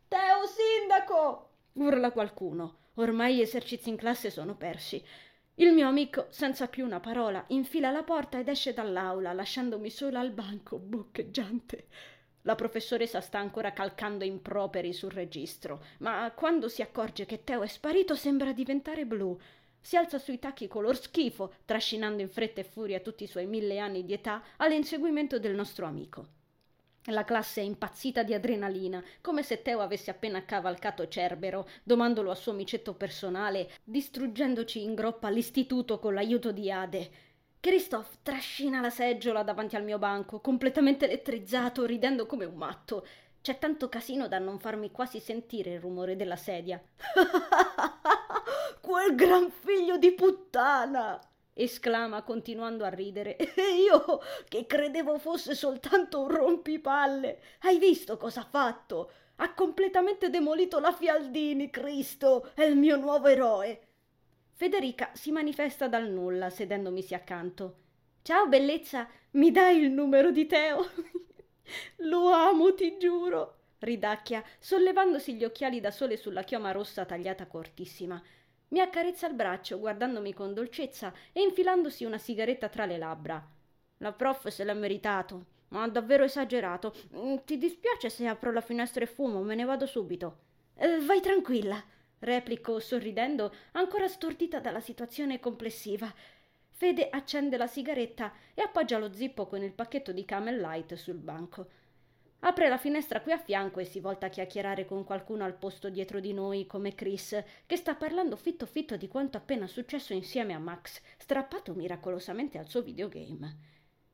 Teo 0.10 0.48
sindaco! 0.48 1.50
urla 1.74 2.10
qualcuno. 2.10 2.78
Ormai 2.95 3.36
gli 3.36 3.41
esercizi 3.41 3.89
in 3.89 3.95
classe 3.95 4.32
sono 4.32 4.56
persi. 4.56 5.00
Il 5.54 5.72
mio 5.72 5.88
amico, 5.88 6.26
senza 6.30 6.67
più 6.67 6.84
una 6.84 7.00
parola, 7.00 7.45
infila 7.50 7.91
la 7.91 8.02
porta 8.02 8.39
ed 8.39 8.48
esce 8.48 8.74
dall'aula, 8.74 9.34
lasciandomi 9.34 9.91
sola 9.91 10.19
al 10.19 10.32
banco, 10.32 10.80
boccheggiante. 10.80 11.88
La 12.41 12.56
professoressa 12.56 13.22
sta 13.22 13.38
ancora 13.38 13.72
calcando 13.72 14.24
improperi 14.24 14.93
sul 14.93 15.12
registro, 15.12 15.86
ma 16.00 16.32
quando 16.36 16.69
si 16.69 16.82
accorge 16.82 17.28
che 17.28 17.43
Teo 17.43 17.62
è 17.62 17.67
sparito 17.67 18.15
sembra 18.15 18.52
diventare 18.52 19.06
blu. 19.06 19.38
Si 19.80 19.95
alza 19.95 20.17
sui 20.17 20.39
tacchi 20.39 20.67
color 20.67 20.98
schifo, 20.98 21.54
trascinando 21.65 22.24
in 22.24 22.30
fretta 22.30 22.62
e 22.62 22.63
furia 22.63 23.00
tutti 23.00 23.26
i 23.26 23.28
suoi 23.28 23.45
mille 23.45 23.78
anni 23.78 24.04
di 24.04 24.13
età 24.13 24.41
all'inseguimento 24.58 25.38
del 25.38 25.54
nostro 25.54 25.86
amico. 25.86 26.38
La 27.05 27.23
classe 27.23 27.62
è 27.62 27.63
impazzita 27.63 28.23
di 28.23 28.33
adrenalina, 28.33 29.01
come 29.21 29.41
se 29.41 29.62
Teo 29.62 29.79
avesse 29.79 30.12
appena 30.12 30.43
cavalcato 30.43 31.07
Cerbero, 31.07 31.67
domandolo 31.81 32.29
a 32.29 32.35
suo 32.35 32.53
micetto 32.53 32.93
personale, 32.93 33.71
distruggendoci 33.83 34.83
in 34.83 34.95
groppa 34.95 35.29
l'istituto 35.29 35.97
con 35.97 36.13
l'aiuto 36.13 36.51
di 36.51 36.69
Ade. 36.69 37.09
Christoph 37.62 38.17
trascina 38.21 38.81
la 38.81 38.89
seggiola 38.89 39.43
davanti 39.43 39.75
al 39.75 39.83
mio 39.83 39.97
banco, 39.97 40.39
completamente 40.39 41.05
elettrizzato, 41.05 41.85
ridendo 41.85 42.25
come 42.25 42.45
un 42.45 42.55
matto. 42.55 43.05
C'è 43.41 43.57
tanto 43.57 43.89
casino 43.89 44.27
da 44.27 44.38
non 44.38 44.59
farmi 44.59 44.91
quasi 44.91 45.19
sentire 45.19 45.71
il 45.71 45.79
rumore 45.79 46.15
della 46.15 46.35
sedia. 46.35 46.81
Quel 48.81 49.15
gran 49.15 49.49
figlio 49.49 49.97
di 49.97 50.12
puttana! 50.12 51.19
Esclama 51.63 52.24
continuando 52.24 52.84
a 52.84 52.89
ridere. 52.89 53.36
E 53.38 53.52
io 53.84 54.22
che 54.48 54.65
credevo 54.65 55.17
fosse 55.17 55.56
soltanto 55.56 56.22
un 56.22 56.30
rompipalle. 56.30 57.39
Hai 57.62 57.78
visto 57.78 58.17
cosa 58.17 58.41
ha 58.41 58.48
fatto? 58.50 59.12
Ha 59.38 59.54
completamente 59.54 60.30
demolito 60.30 60.80
la 60.80 60.91
Fialdini, 60.91 61.69
Cristo, 61.69 62.52
è 62.56 62.63
il 62.63 62.76
mio 62.76 62.98
nuovo 62.98 63.28
eroe. 63.28 63.88
Federica 64.52 65.12
si 65.13 65.32
manifesta 65.32 65.88
dal 65.88 66.10
nulla, 66.10 66.50
sedendomisi 66.50 67.13
accanto. 67.13 67.76
Ciao 68.22 68.48
bellezza, 68.48 69.08
mi 69.32 69.52
dai 69.52 69.78
il 69.78 69.91
numero 69.91 70.32
di 70.32 70.45
Teo? 70.45 70.86
Lo 72.08 72.30
amo, 72.32 72.74
ti 72.74 72.98
giuro. 72.98 73.56
Ridacchia, 73.80 74.43
sollevandosi 74.60 75.36
gli 75.36 75.45
occhiali 75.45 75.80
da 75.80 75.91
sole 75.91 76.17
sulla 76.17 76.43
chioma 76.43 76.72
rossa 76.72 77.06
tagliata 77.06 77.48
cortissima. 77.48 78.22
Mi 78.69 78.79
accarezza 78.79 79.27
il 79.27 79.34
braccio, 79.34 79.79
guardandomi 79.79 80.34
con 80.34 80.53
dolcezza 80.53 81.12
e 81.32 81.41
infilandosi 81.41 82.05
una 82.05 82.19
sigaretta 82.19 82.69
tra 82.69 82.86
le 82.86 82.97
labbra. 82.97 83.43
La 83.97 84.13
prof 84.13 84.47
se 84.47 84.63
l'ha 84.63 84.73
meritato, 84.73 85.45
ma 85.69 85.84
ha 85.84 85.89
davvero 85.89 86.23
esagerato. 86.23 86.93
Mm, 87.15 87.38
ti 87.45 87.58
dispiace 87.58 88.10
se 88.10 88.27
apro 88.27 88.51
la 88.51 88.62
finestra 88.62 89.03
e 89.03 89.08
fumo? 89.08 89.41
Me 89.41 89.55
ne 89.55 89.65
vado 89.65 89.88
subito. 89.88 90.38
Eh, 90.75 90.99
vai 90.99 91.19
tranquilla, 91.19 91.84
replico 92.19 92.79
sorridendo, 92.79 93.51
ancora 93.71 94.08
stordita 94.08 94.60
dalla 94.60 94.82
situazione 94.82 95.39
complessiva. 95.39 96.13
Fede 96.69 97.10
accende 97.10 97.58
la 97.58 97.67
sigaretta 97.67 98.32
e 98.53 98.62
appoggia 98.62 98.99
lo 98.99 99.12
zippo 99.12 99.47
con 99.47 99.63
il 99.63 99.73
pacchetto 99.73 100.12
di 100.12 100.23
Camel 100.25 100.60
Light 100.60 100.93
sul 100.93 101.17
banco. 101.17 101.67
Apre 102.41 102.69
la 102.69 102.78
finestra 102.78 103.19
qui 103.21 103.34
a 103.34 103.38
fianco 103.38 103.82
e 103.82 103.86
si 103.86 103.99
volta 103.99 104.28
a 104.28 104.30
chiacchierare 104.30 104.86
con 104.86 105.04
qualcuno 105.04 105.43
al 105.43 105.56
posto 105.56 105.89
dietro 105.89 106.21
di 106.21 106.32
noi, 106.32 106.65
come 106.67 106.95
Chris, 106.95 107.43
che 107.65 107.75
sta 107.75 107.95
parlando 107.95 108.38
fitto 108.38 108.65
fitto 108.65 108.95
di 108.95 109.10
quanto 109.10 109.38
appena 109.38 109.67
successo 109.67 110.13
insieme 110.13 110.54
a 110.54 110.60
Max, 110.60 111.02
strappato 111.17 111.73
miracolosamente 111.73 112.58
al 112.58 112.67
suo 112.67 112.82
videogame. 112.82 113.58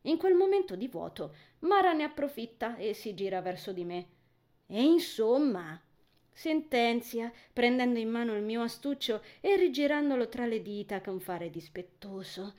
In 0.02 0.18
quel 0.18 0.34
momento 0.34 0.76
di 0.76 0.88
vuoto, 0.88 1.36
Mara 1.60 1.94
ne 1.94 2.04
approfitta 2.04 2.78
e 2.78 2.94
si 2.94 3.14
gira 3.14 3.42
verso 3.42 3.72
di 3.72 3.84
me. 3.84 4.08
E 4.68 4.82
insomma, 4.82 5.80
sentenzia, 6.32 7.32
prendendo 7.54 8.00
in 8.00 8.10
mano 8.10 8.36
il 8.36 8.44
mio 8.44 8.64
astuccio 8.64 9.22
e 9.40 9.56
rigirandolo 9.56 10.28
tra 10.30 10.48
le 10.48 10.64
dita 10.64 11.00
con 11.02 11.20
fare 11.20 11.52
dispettoso. 11.52 12.56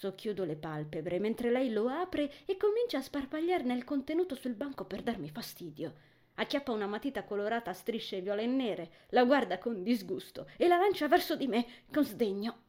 Socchiudo 0.00 0.44
le 0.46 0.56
palpebre 0.56 1.18
mentre 1.18 1.50
lei 1.50 1.70
lo 1.70 1.86
apre 1.88 2.32
e 2.46 2.56
comincia 2.56 2.96
a 2.96 3.02
sparpagliarne 3.02 3.74
il 3.74 3.84
contenuto 3.84 4.34
sul 4.34 4.54
banco 4.54 4.86
per 4.86 5.02
darmi 5.02 5.28
fastidio. 5.28 5.92
Acchiappa 6.36 6.72
una 6.72 6.86
matita 6.86 7.22
colorata 7.24 7.68
a 7.68 7.74
strisce 7.74 8.22
viola 8.22 8.40
e 8.40 8.46
nere, 8.46 8.90
la 9.10 9.24
guarda 9.24 9.58
con 9.58 9.82
disgusto 9.82 10.48
e 10.56 10.68
la 10.68 10.78
lancia 10.78 11.06
verso 11.06 11.36
di 11.36 11.46
me 11.46 11.66
con 11.92 12.02
sdegno. 12.02 12.62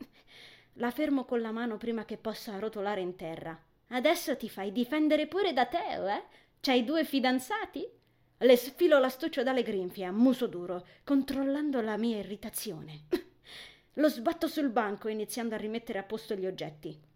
La 0.74 0.92
fermo 0.92 1.24
con 1.24 1.40
la 1.40 1.52
mano 1.52 1.78
prima 1.78 2.04
che 2.04 2.18
possa 2.18 2.60
rotolare 2.60 3.00
in 3.00 3.16
terra. 3.16 3.58
Adesso 3.92 4.36
ti 4.36 4.50
fai 4.50 4.74
difendere 4.74 5.28
pure 5.28 5.54
da 5.54 5.68
Teo, 5.68 6.10
eh? 6.10 6.24
C'hai 6.60 6.84
due 6.84 7.06
fidanzati? 7.06 7.90
Le 8.40 8.58
sfilo 8.58 9.00
l'astuccio 9.00 9.42
dalle 9.42 9.64
grinfie 9.64 10.04
a 10.04 10.12
muso 10.12 10.48
duro, 10.48 10.86
controllando 11.06 11.80
la 11.80 11.96
mia 11.96 12.18
irritazione. 12.18 13.06
Lo 13.94 14.10
sbatto 14.10 14.50
sul 14.50 14.70
banco 14.70 15.08
iniziando 15.08 15.56
a 15.56 15.58
rimettere 15.58 15.98
a 15.98 16.04
posto 16.04 16.36
gli 16.36 16.46
oggetti. 16.46 17.10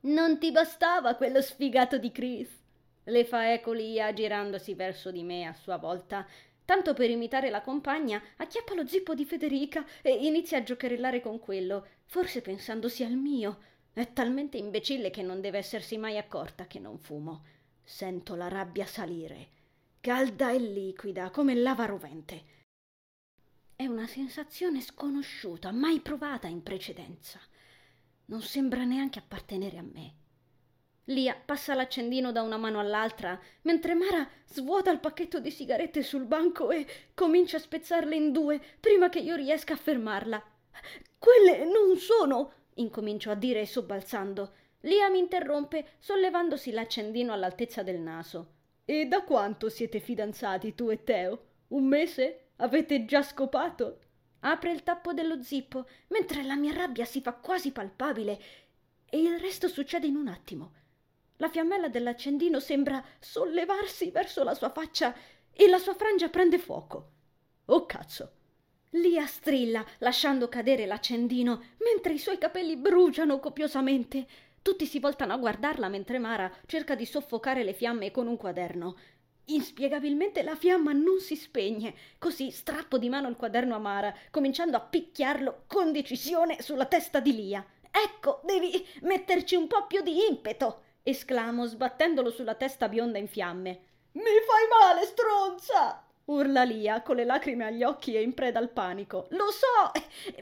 Non 0.00 0.38
ti 0.38 0.52
bastava 0.52 1.14
quello 1.14 1.40
sfigato 1.40 1.98
di 1.98 2.12
Chris? 2.12 2.48
Le 3.04 3.24
fa 3.24 3.52
eco 3.52 3.72
Lia 3.72 4.12
girandosi 4.12 4.74
verso 4.74 5.10
di 5.10 5.22
me 5.22 5.46
a 5.46 5.54
sua 5.54 5.78
volta. 5.78 6.26
Tanto 6.64 6.94
per 6.94 7.10
imitare 7.10 7.50
la 7.50 7.60
compagna, 7.60 8.20
acchiappa 8.36 8.74
lo 8.74 8.86
zippo 8.86 9.14
di 9.14 9.24
Federica 9.24 9.84
e 10.02 10.12
inizia 10.26 10.58
a 10.58 10.62
giocherellare 10.62 11.20
con 11.20 11.38
quello, 11.38 11.86
forse 12.04 12.40
pensando 12.40 12.88
sia 12.88 13.06
il 13.06 13.16
mio. 13.16 13.58
È 13.92 14.12
talmente 14.12 14.58
imbecille 14.58 15.10
che 15.10 15.22
non 15.22 15.40
deve 15.40 15.58
essersi 15.58 15.96
mai 15.96 16.18
accorta 16.18 16.66
che 16.66 16.78
non 16.78 16.98
fumo. 16.98 17.44
Sento 17.82 18.34
la 18.34 18.48
rabbia 18.48 18.84
salire, 18.84 19.48
calda 20.00 20.50
e 20.50 20.58
liquida 20.58 21.30
come 21.30 21.54
lava 21.54 21.86
rovente. 21.86 22.54
È 23.76 23.86
una 23.86 24.06
sensazione 24.06 24.80
sconosciuta, 24.80 25.70
mai 25.70 26.00
provata 26.00 26.48
in 26.48 26.62
precedenza. 26.62 27.40
Non 28.26 28.42
sembra 28.42 28.84
neanche 28.84 29.18
appartenere 29.20 29.78
a 29.78 29.82
me. 29.82 30.14
Lia 31.10 31.36
passa 31.36 31.74
l'accendino 31.74 32.32
da 32.32 32.42
una 32.42 32.56
mano 32.56 32.80
all'altra, 32.80 33.38
mentre 33.62 33.94
Mara 33.94 34.28
svuota 34.46 34.90
il 34.90 34.98
pacchetto 34.98 35.38
di 35.38 35.52
sigarette 35.52 36.02
sul 36.02 36.24
banco 36.24 36.70
e 36.70 36.86
comincia 37.14 37.58
a 37.58 37.60
spezzarle 37.60 38.16
in 38.16 38.32
due 38.32 38.60
prima 38.80 39.08
che 39.08 39.20
io 39.20 39.36
riesca 39.36 39.74
a 39.74 39.76
fermarla. 39.76 40.42
Quelle 41.16 41.64
non 41.64 41.96
sono, 41.96 42.52
incomincio 42.74 43.30
a 43.30 43.36
dire 43.36 43.64
sobbalzando. 43.64 44.54
Lia 44.80 45.08
mi 45.08 45.18
interrompe, 45.18 45.92
sollevandosi 46.00 46.72
l'accendino 46.72 47.32
all'altezza 47.32 47.84
del 47.84 48.00
naso. 48.00 48.54
E 48.84 49.06
da 49.06 49.22
quanto 49.22 49.68
siete 49.68 50.00
fidanzati 50.00 50.74
tu 50.74 50.90
e 50.90 51.04
Teo? 51.04 51.44
Un 51.68 51.84
mese? 51.84 52.48
Avete 52.56 53.04
già 53.04 53.22
scopato? 53.22 54.00
Apre 54.40 54.72
il 54.72 54.82
tappo 54.82 55.12
dello 55.12 55.42
zippo, 55.42 55.86
mentre 56.08 56.42
la 56.42 56.56
mia 56.56 56.72
rabbia 56.72 57.04
si 57.04 57.20
fa 57.20 57.32
quasi 57.32 57.72
palpabile 57.72 58.40
e 59.08 59.18
il 59.18 59.38
resto 59.38 59.68
succede 59.68 60.06
in 60.06 60.16
un 60.16 60.28
attimo. 60.28 60.72
La 61.36 61.48
fiammella 61.48 61.88
dell'accendino 61.88 62.60
sembra 62.60 63.04
sollevarsi 63.18 64.10
verso 64.10 64.42
la 64.42 64.54
sua 64.54 64.70
faccia 64.70 65.14
e 65.52 65.68
la 65.68 65.78
sua 65.78 65.94
frangia 65.94 66.28
prende 66.28 66.58
fuoco. 66.58 67.10
Oh 67.66 67.86
cazzo! 67.86 68.32
Lia 68.90 69.26
strilla, 69.26 69.84
lasciando 69.98 70.48
cadere 70.48 70.86
l'accendino, 70.86 71.62
mentre 71.78 72.14
i 72.14 72.18
suoi 72.18 72.38
capelli 72.38 72.76
bruciano 72.76 73.38
copiosamente. 73.40 74.26
Tutti 74.62 74.86
si 74.86 74.98
voltano 74.98 75.32
a 75.32 75.36
guardarla 75.36 75.88
mentre 75.88 76.18
Mara 76.18 76.50
cerca 76.66 76.94
di 76.94 77.04
soffocare 77.04 77.64
le 77.64 77.72
fiamme 77.72 78.10
con 78.10 78.26
un 78.26 78.36
quaderno. 78.36 78.96
Inspiegabilmente 79.48 80.42
la 80.42 80.56
fiamma 80.56 80.92
non 80.92 81.20
si 81.20 81.36
spegne, 81.36 81.94
così 82.18 82.50
strappo 82.50 82.98
di 82.98 83.08
mano 83.08 83.28
il 83.28 83.36
quaderno 83.36 83.76
amara, 83.76 84.12
cominciando 84.30 84.76
a 84.76 84.80
picchiarlo 84.80 85.62
con 85.68 85.92
decisione 85.92 86.60
sulla 86.60 86.86
testa 86.86 87.20
di 87.20 87.32
Lia. 87.32 87.64
Ecco, 87.90 88.40
devi 88.44 88.84
metterci 89.02 89.54
un 89.54 89.68
po' 89.68 89.86
più 89.86 90.02
di 90.02 90.26
impeto, 90.26 90.82
esclamo, 91.04 91.64
sbattendolo 91.64 92.30
sulla 92.30 92.54
testa 92.54 92.88
bionda 92.88 93.18
in 93.18 93.28
fiamme. 93.28 93.80
Mi 94.12 94.22
fai 94.22 94.66
male, 94.80 95.06
stronza! 95.06 96.02
urla 96.24 96.64
Lia, 96.64 97.02
con 97.02 97.14
le 97.14 97.24
lacrime 97.24 97.66
agli 97.66 97.84
occhi 97.84 98.16
e 98.16 98.22
in 98.22 98.34
preda 98.34 98.58
al 98.58 98.70
panico. 98.70 99.26
Lo 99.30 99.50
so, 99.52 99.92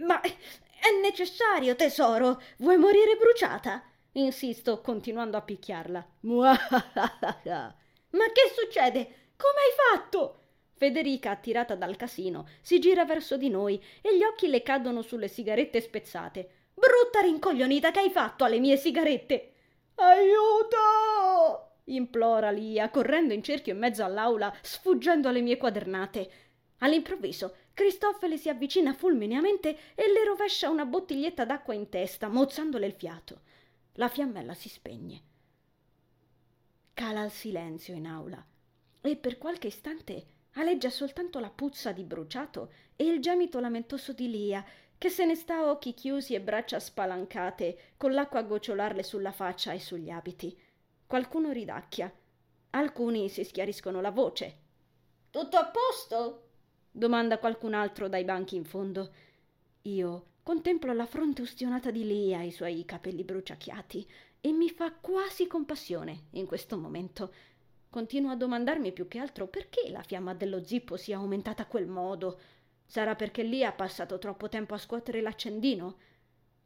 ma 0.07 0.19
è 0.21 1.01
necessario, 1.03 1.77
tesoro. 1.77 2.41
Vuoi 2.57 2.79
morire 2.79 3.17
bruciata? 3.17 3.83
Insisto, 4.13 4.81
continuando 4.81 5.37
a 5.37 5.43
picchiarla. 5.43 6.07
Ma 8.15 8.27
che 8.33 8.53
succede? 8.55 9.33
Come 9.37 9.61
hai 9.61 9.99
fatto? 9.99 10.39
Federica, 10.75 11.31
attirata 11.31 11.75
dal 11.75 11.97
casino, 11.97 12.49
si 12.61 12.79
gira 12.79 13.05
verso 13.05 13.37
di 13.37 13.49
noi 13.49 13.83
e 14.01 14.17
gli 14.17 14.23
occhi 14.23 14.49
le 14.49 14.63
cadono 14.63 15.03
sulle 15.03 15.29
sigarette 15.29 15.81
spezzate. 15.81 16.49
Brutta 16.75 17.21
rincoglionita 17.21 17.91
che 17.91 18.01
hai 18.01 18.11
fatto 18.11 18.45
alle 18.45 18.59
mie 18.59 18.77
sigarette! 18.77 19.53
Aiuto! 19.97 21.71
implora 21.87 22.51
Lia, 22.51 22.89
correndo 22.91 23.35
in 23.35 23.43
cerchio 23.43 23.73
in 23.73 23.79
mezzo 23.79 24.05
all'aula, 24.05 24.53
sfuggendo 24.63 25.29
alle 25.29 25.43
mie 25.43 25.57
quadernate. 25.57 26.31
All'improvviso, 26.79 27.55
Cristofele 27.75 28.37
si 28.37 28.49
avvicina 28.49 28.95
fulmineamente 28.95 29.77
e 29.95 30.11
le 30.11 30.25
rovescia 30.25 30.71
una 30.71 30.85
bottiglietta 30.85 31.45
d'acqua 31.45 31.75
in 31.75 31.89
testa, 31.89 32.29
mozzandole 32.29 32.87
il 32.87 32.93
fiato. 32.93 33.41
La 33.95 34.09
fiammella 34.09 34.55
si 34.55 34.69
spegne. 34.69 35.34
Cala 36.95 37.25
il 37.25 37.31
silenzio 37.33 37.93
in 37.93 38.07
aula 38.07 38.43
e 39.01 39.17
per 39.17 39.37
qualche 39.37 39.67
istante 39.67 40.27
aleggia 40.53 40.91
soltanto 40.91 41.41
la 41.41 41.51
puzza 41.51 41.91
di 41.91 42.05
bruciato 42.05 42.73
e 42.95 43.05
il 43.05 43.21
gemito 43.21 43.59
lamentoso 43.59 44.13
di 44.13 44.31
Lia, 44.31 44.65
che 44.97 45.09
se 45.09 45.27
ne 45.27 45.35
sta 45.35 45.57
a 45.57 45.71
occhi 45.71 45.93
chiusi 45.93 46.35
e 46.35 46.41
braccia 46.41 46.79
spalancate, 46.79 47.95
con 47.97 48.13
l'acqua 48.13 48.39
a 48.39 48.43
gocciolarle 48.45 49.03
sulla 49.03 49.33
faccia 49.33 49.73
e 49.73 49.81
sugli 49.81 50.09
abiti. 50.09 50.57
Qualcuno 51.05 51.51
ridacchia. 51.51 52.13
Alcuni 52.71 53.29
si 53.29 53.43
schiariscono 53.43 54.01
la 54.01 54.13
voce. 54.13 54.59
Tutto 55.31 55.57
a 55.57 55.67
posto? 55.67 56.49
domanda 56.93 57.39
qualcun 57.39 57.75
altro 57.75 58.09
dai 58.09 58.23
banchi 58.23 58.55
in 58.55 58.65
fondo. 58.65 59.13
Io 59.83 60.27
contemplo 60.45 60.93
la 60.93 61.07
fronte 61.07 61.43
ustionata 61.43 61.91
di 61.91 62.07
Lia 62.07 62.41
e 62.41 62.47
i 62.47 62.53
suoi 62.53 62.85
capelli 62.85 63.25
bruciacchiati 63.25 64.09
e 64.47 64.53
mi 64.53 64.69
fa 64.69 64.93
quasi 64.93 65.47
compassione 65.47 66.25
in 66.33 66.45
questo 66.45 66.77
momento. 66.77 67.33
Continuo 67.89 68.31
a 68.31 68.37
domandarmi 68.37 68.93
più 68.93 69.09
che 69.09 69.19
altro 69.19 69.47
perché 69.47 69.89
la 69.89 70.03
fiamma 70.03 70.35
dello 70.35 70.63
zippo 70.63 70.99
sia 70.99 71.17
aumentata 71.17 71.63
a 71.63 71.67
quel 71.67 71.87
modo. 71.87 72.39
Sarà 72.85 73.15
perché 73.15 73.43
Lia 73.43 73.71
ha 73.71 73.73
passato 73.73 74.19
troppo 74.19 74.51
tempo 74.51 74.75
a 74.75 74.79
scuotere 74.79 75.23
l'accendino? 75.23 75.97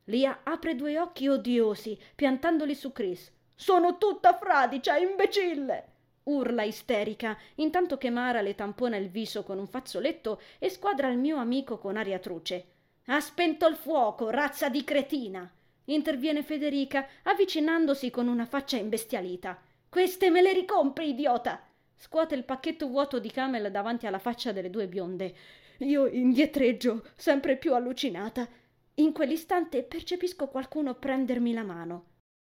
Lia 0.07 0.41
apre 0.43 0.75
due 0.75 0.99
occhi 0.99 1.29
odiosi, 1.29 1.97
piantandoli 2.17 2.75
su 2.75 2.91
Chris. 2.91 3.31
Sono 3.55 3.97
tutta 3.97 4.37
fradicia, 4.37 4.97
imbecille! 4.97 5.93
urla 6.25 6.64
isterica, 6.64 7.38
intanto 7.57 7.97
che 7.97 8.11
Mara 8.11 8.41
le 8.41 8.57
tampona 8.57 8.97
il 8.97 9.09
viso 9.09 9.45
con 9.45 9.61
un 9.61 9.69
fazzoletto 9.69 10.41
e 10.59 10.69
squadra 10.69 11.07
il 11.11 11.19
mio 11.19 11.37
amico 11.37 11.79
con 11.79 11.97
aria 11.97 12.19
truce. 12.19 12.67
Ha 13.05 13.21
spento 13.21 13.69
il 13.69 13.77
fuoco, 13.77 14.31
razza 14.31 14.69
di 14.69 14.83
cretina! 14.83 15.49
Interviene 15.88 16.42
Federica, 16.42 17.07
avvicinandosi 17.22 18.11
con 18.11 18.29
una 18.29 18.46
faccia 18.46 18.77
imbestialita. 18.77 19.61
Queste 19.88 20.31
me 20.31 20.42
le 20.42 20.53
ricompri, 20.53 21.11
idiota! 21.11 21.62
Scuote 21.96 22.35
il 22.35 22.44
pacchetto 22.44 22.88
vuoto 22.88 23.18
di 23.18 23.31
camel 23.31 23.70
davanti 23.70 24.07
alla 24.07 24.18
faccia 24.18 24.53
delle 24.53 24.70
due 24.70 24.87
bionde. 24.87 25.35
Io 25.79 26.07
indietreggio, 26.07 27.05
sempre 27.16 27.57
più 27.57 27.74
allucinata. 27.74 28.48
In 28.94 29.12
quell'istante 29.12 29.83
percepisco 29.83 30.48
qualcuno 30.48 30.94
prendermi 30.94 31.53
la 31.53 31.62
mano. 31.62 32.05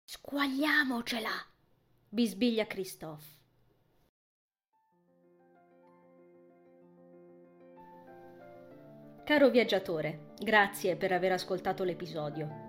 Squagliamocela! 0.05 1.29
bisbiglia 2.09 2.65
Christophe. 2.65 3.37
Caro 9.23 9.49
viaggiatore, 9.49 10.33
grazie 10.39 10.95
per 10.95 11.11
aver 11.11 11.33
ascoltato 11.33 11.83
l'episodio. 11.83 12.68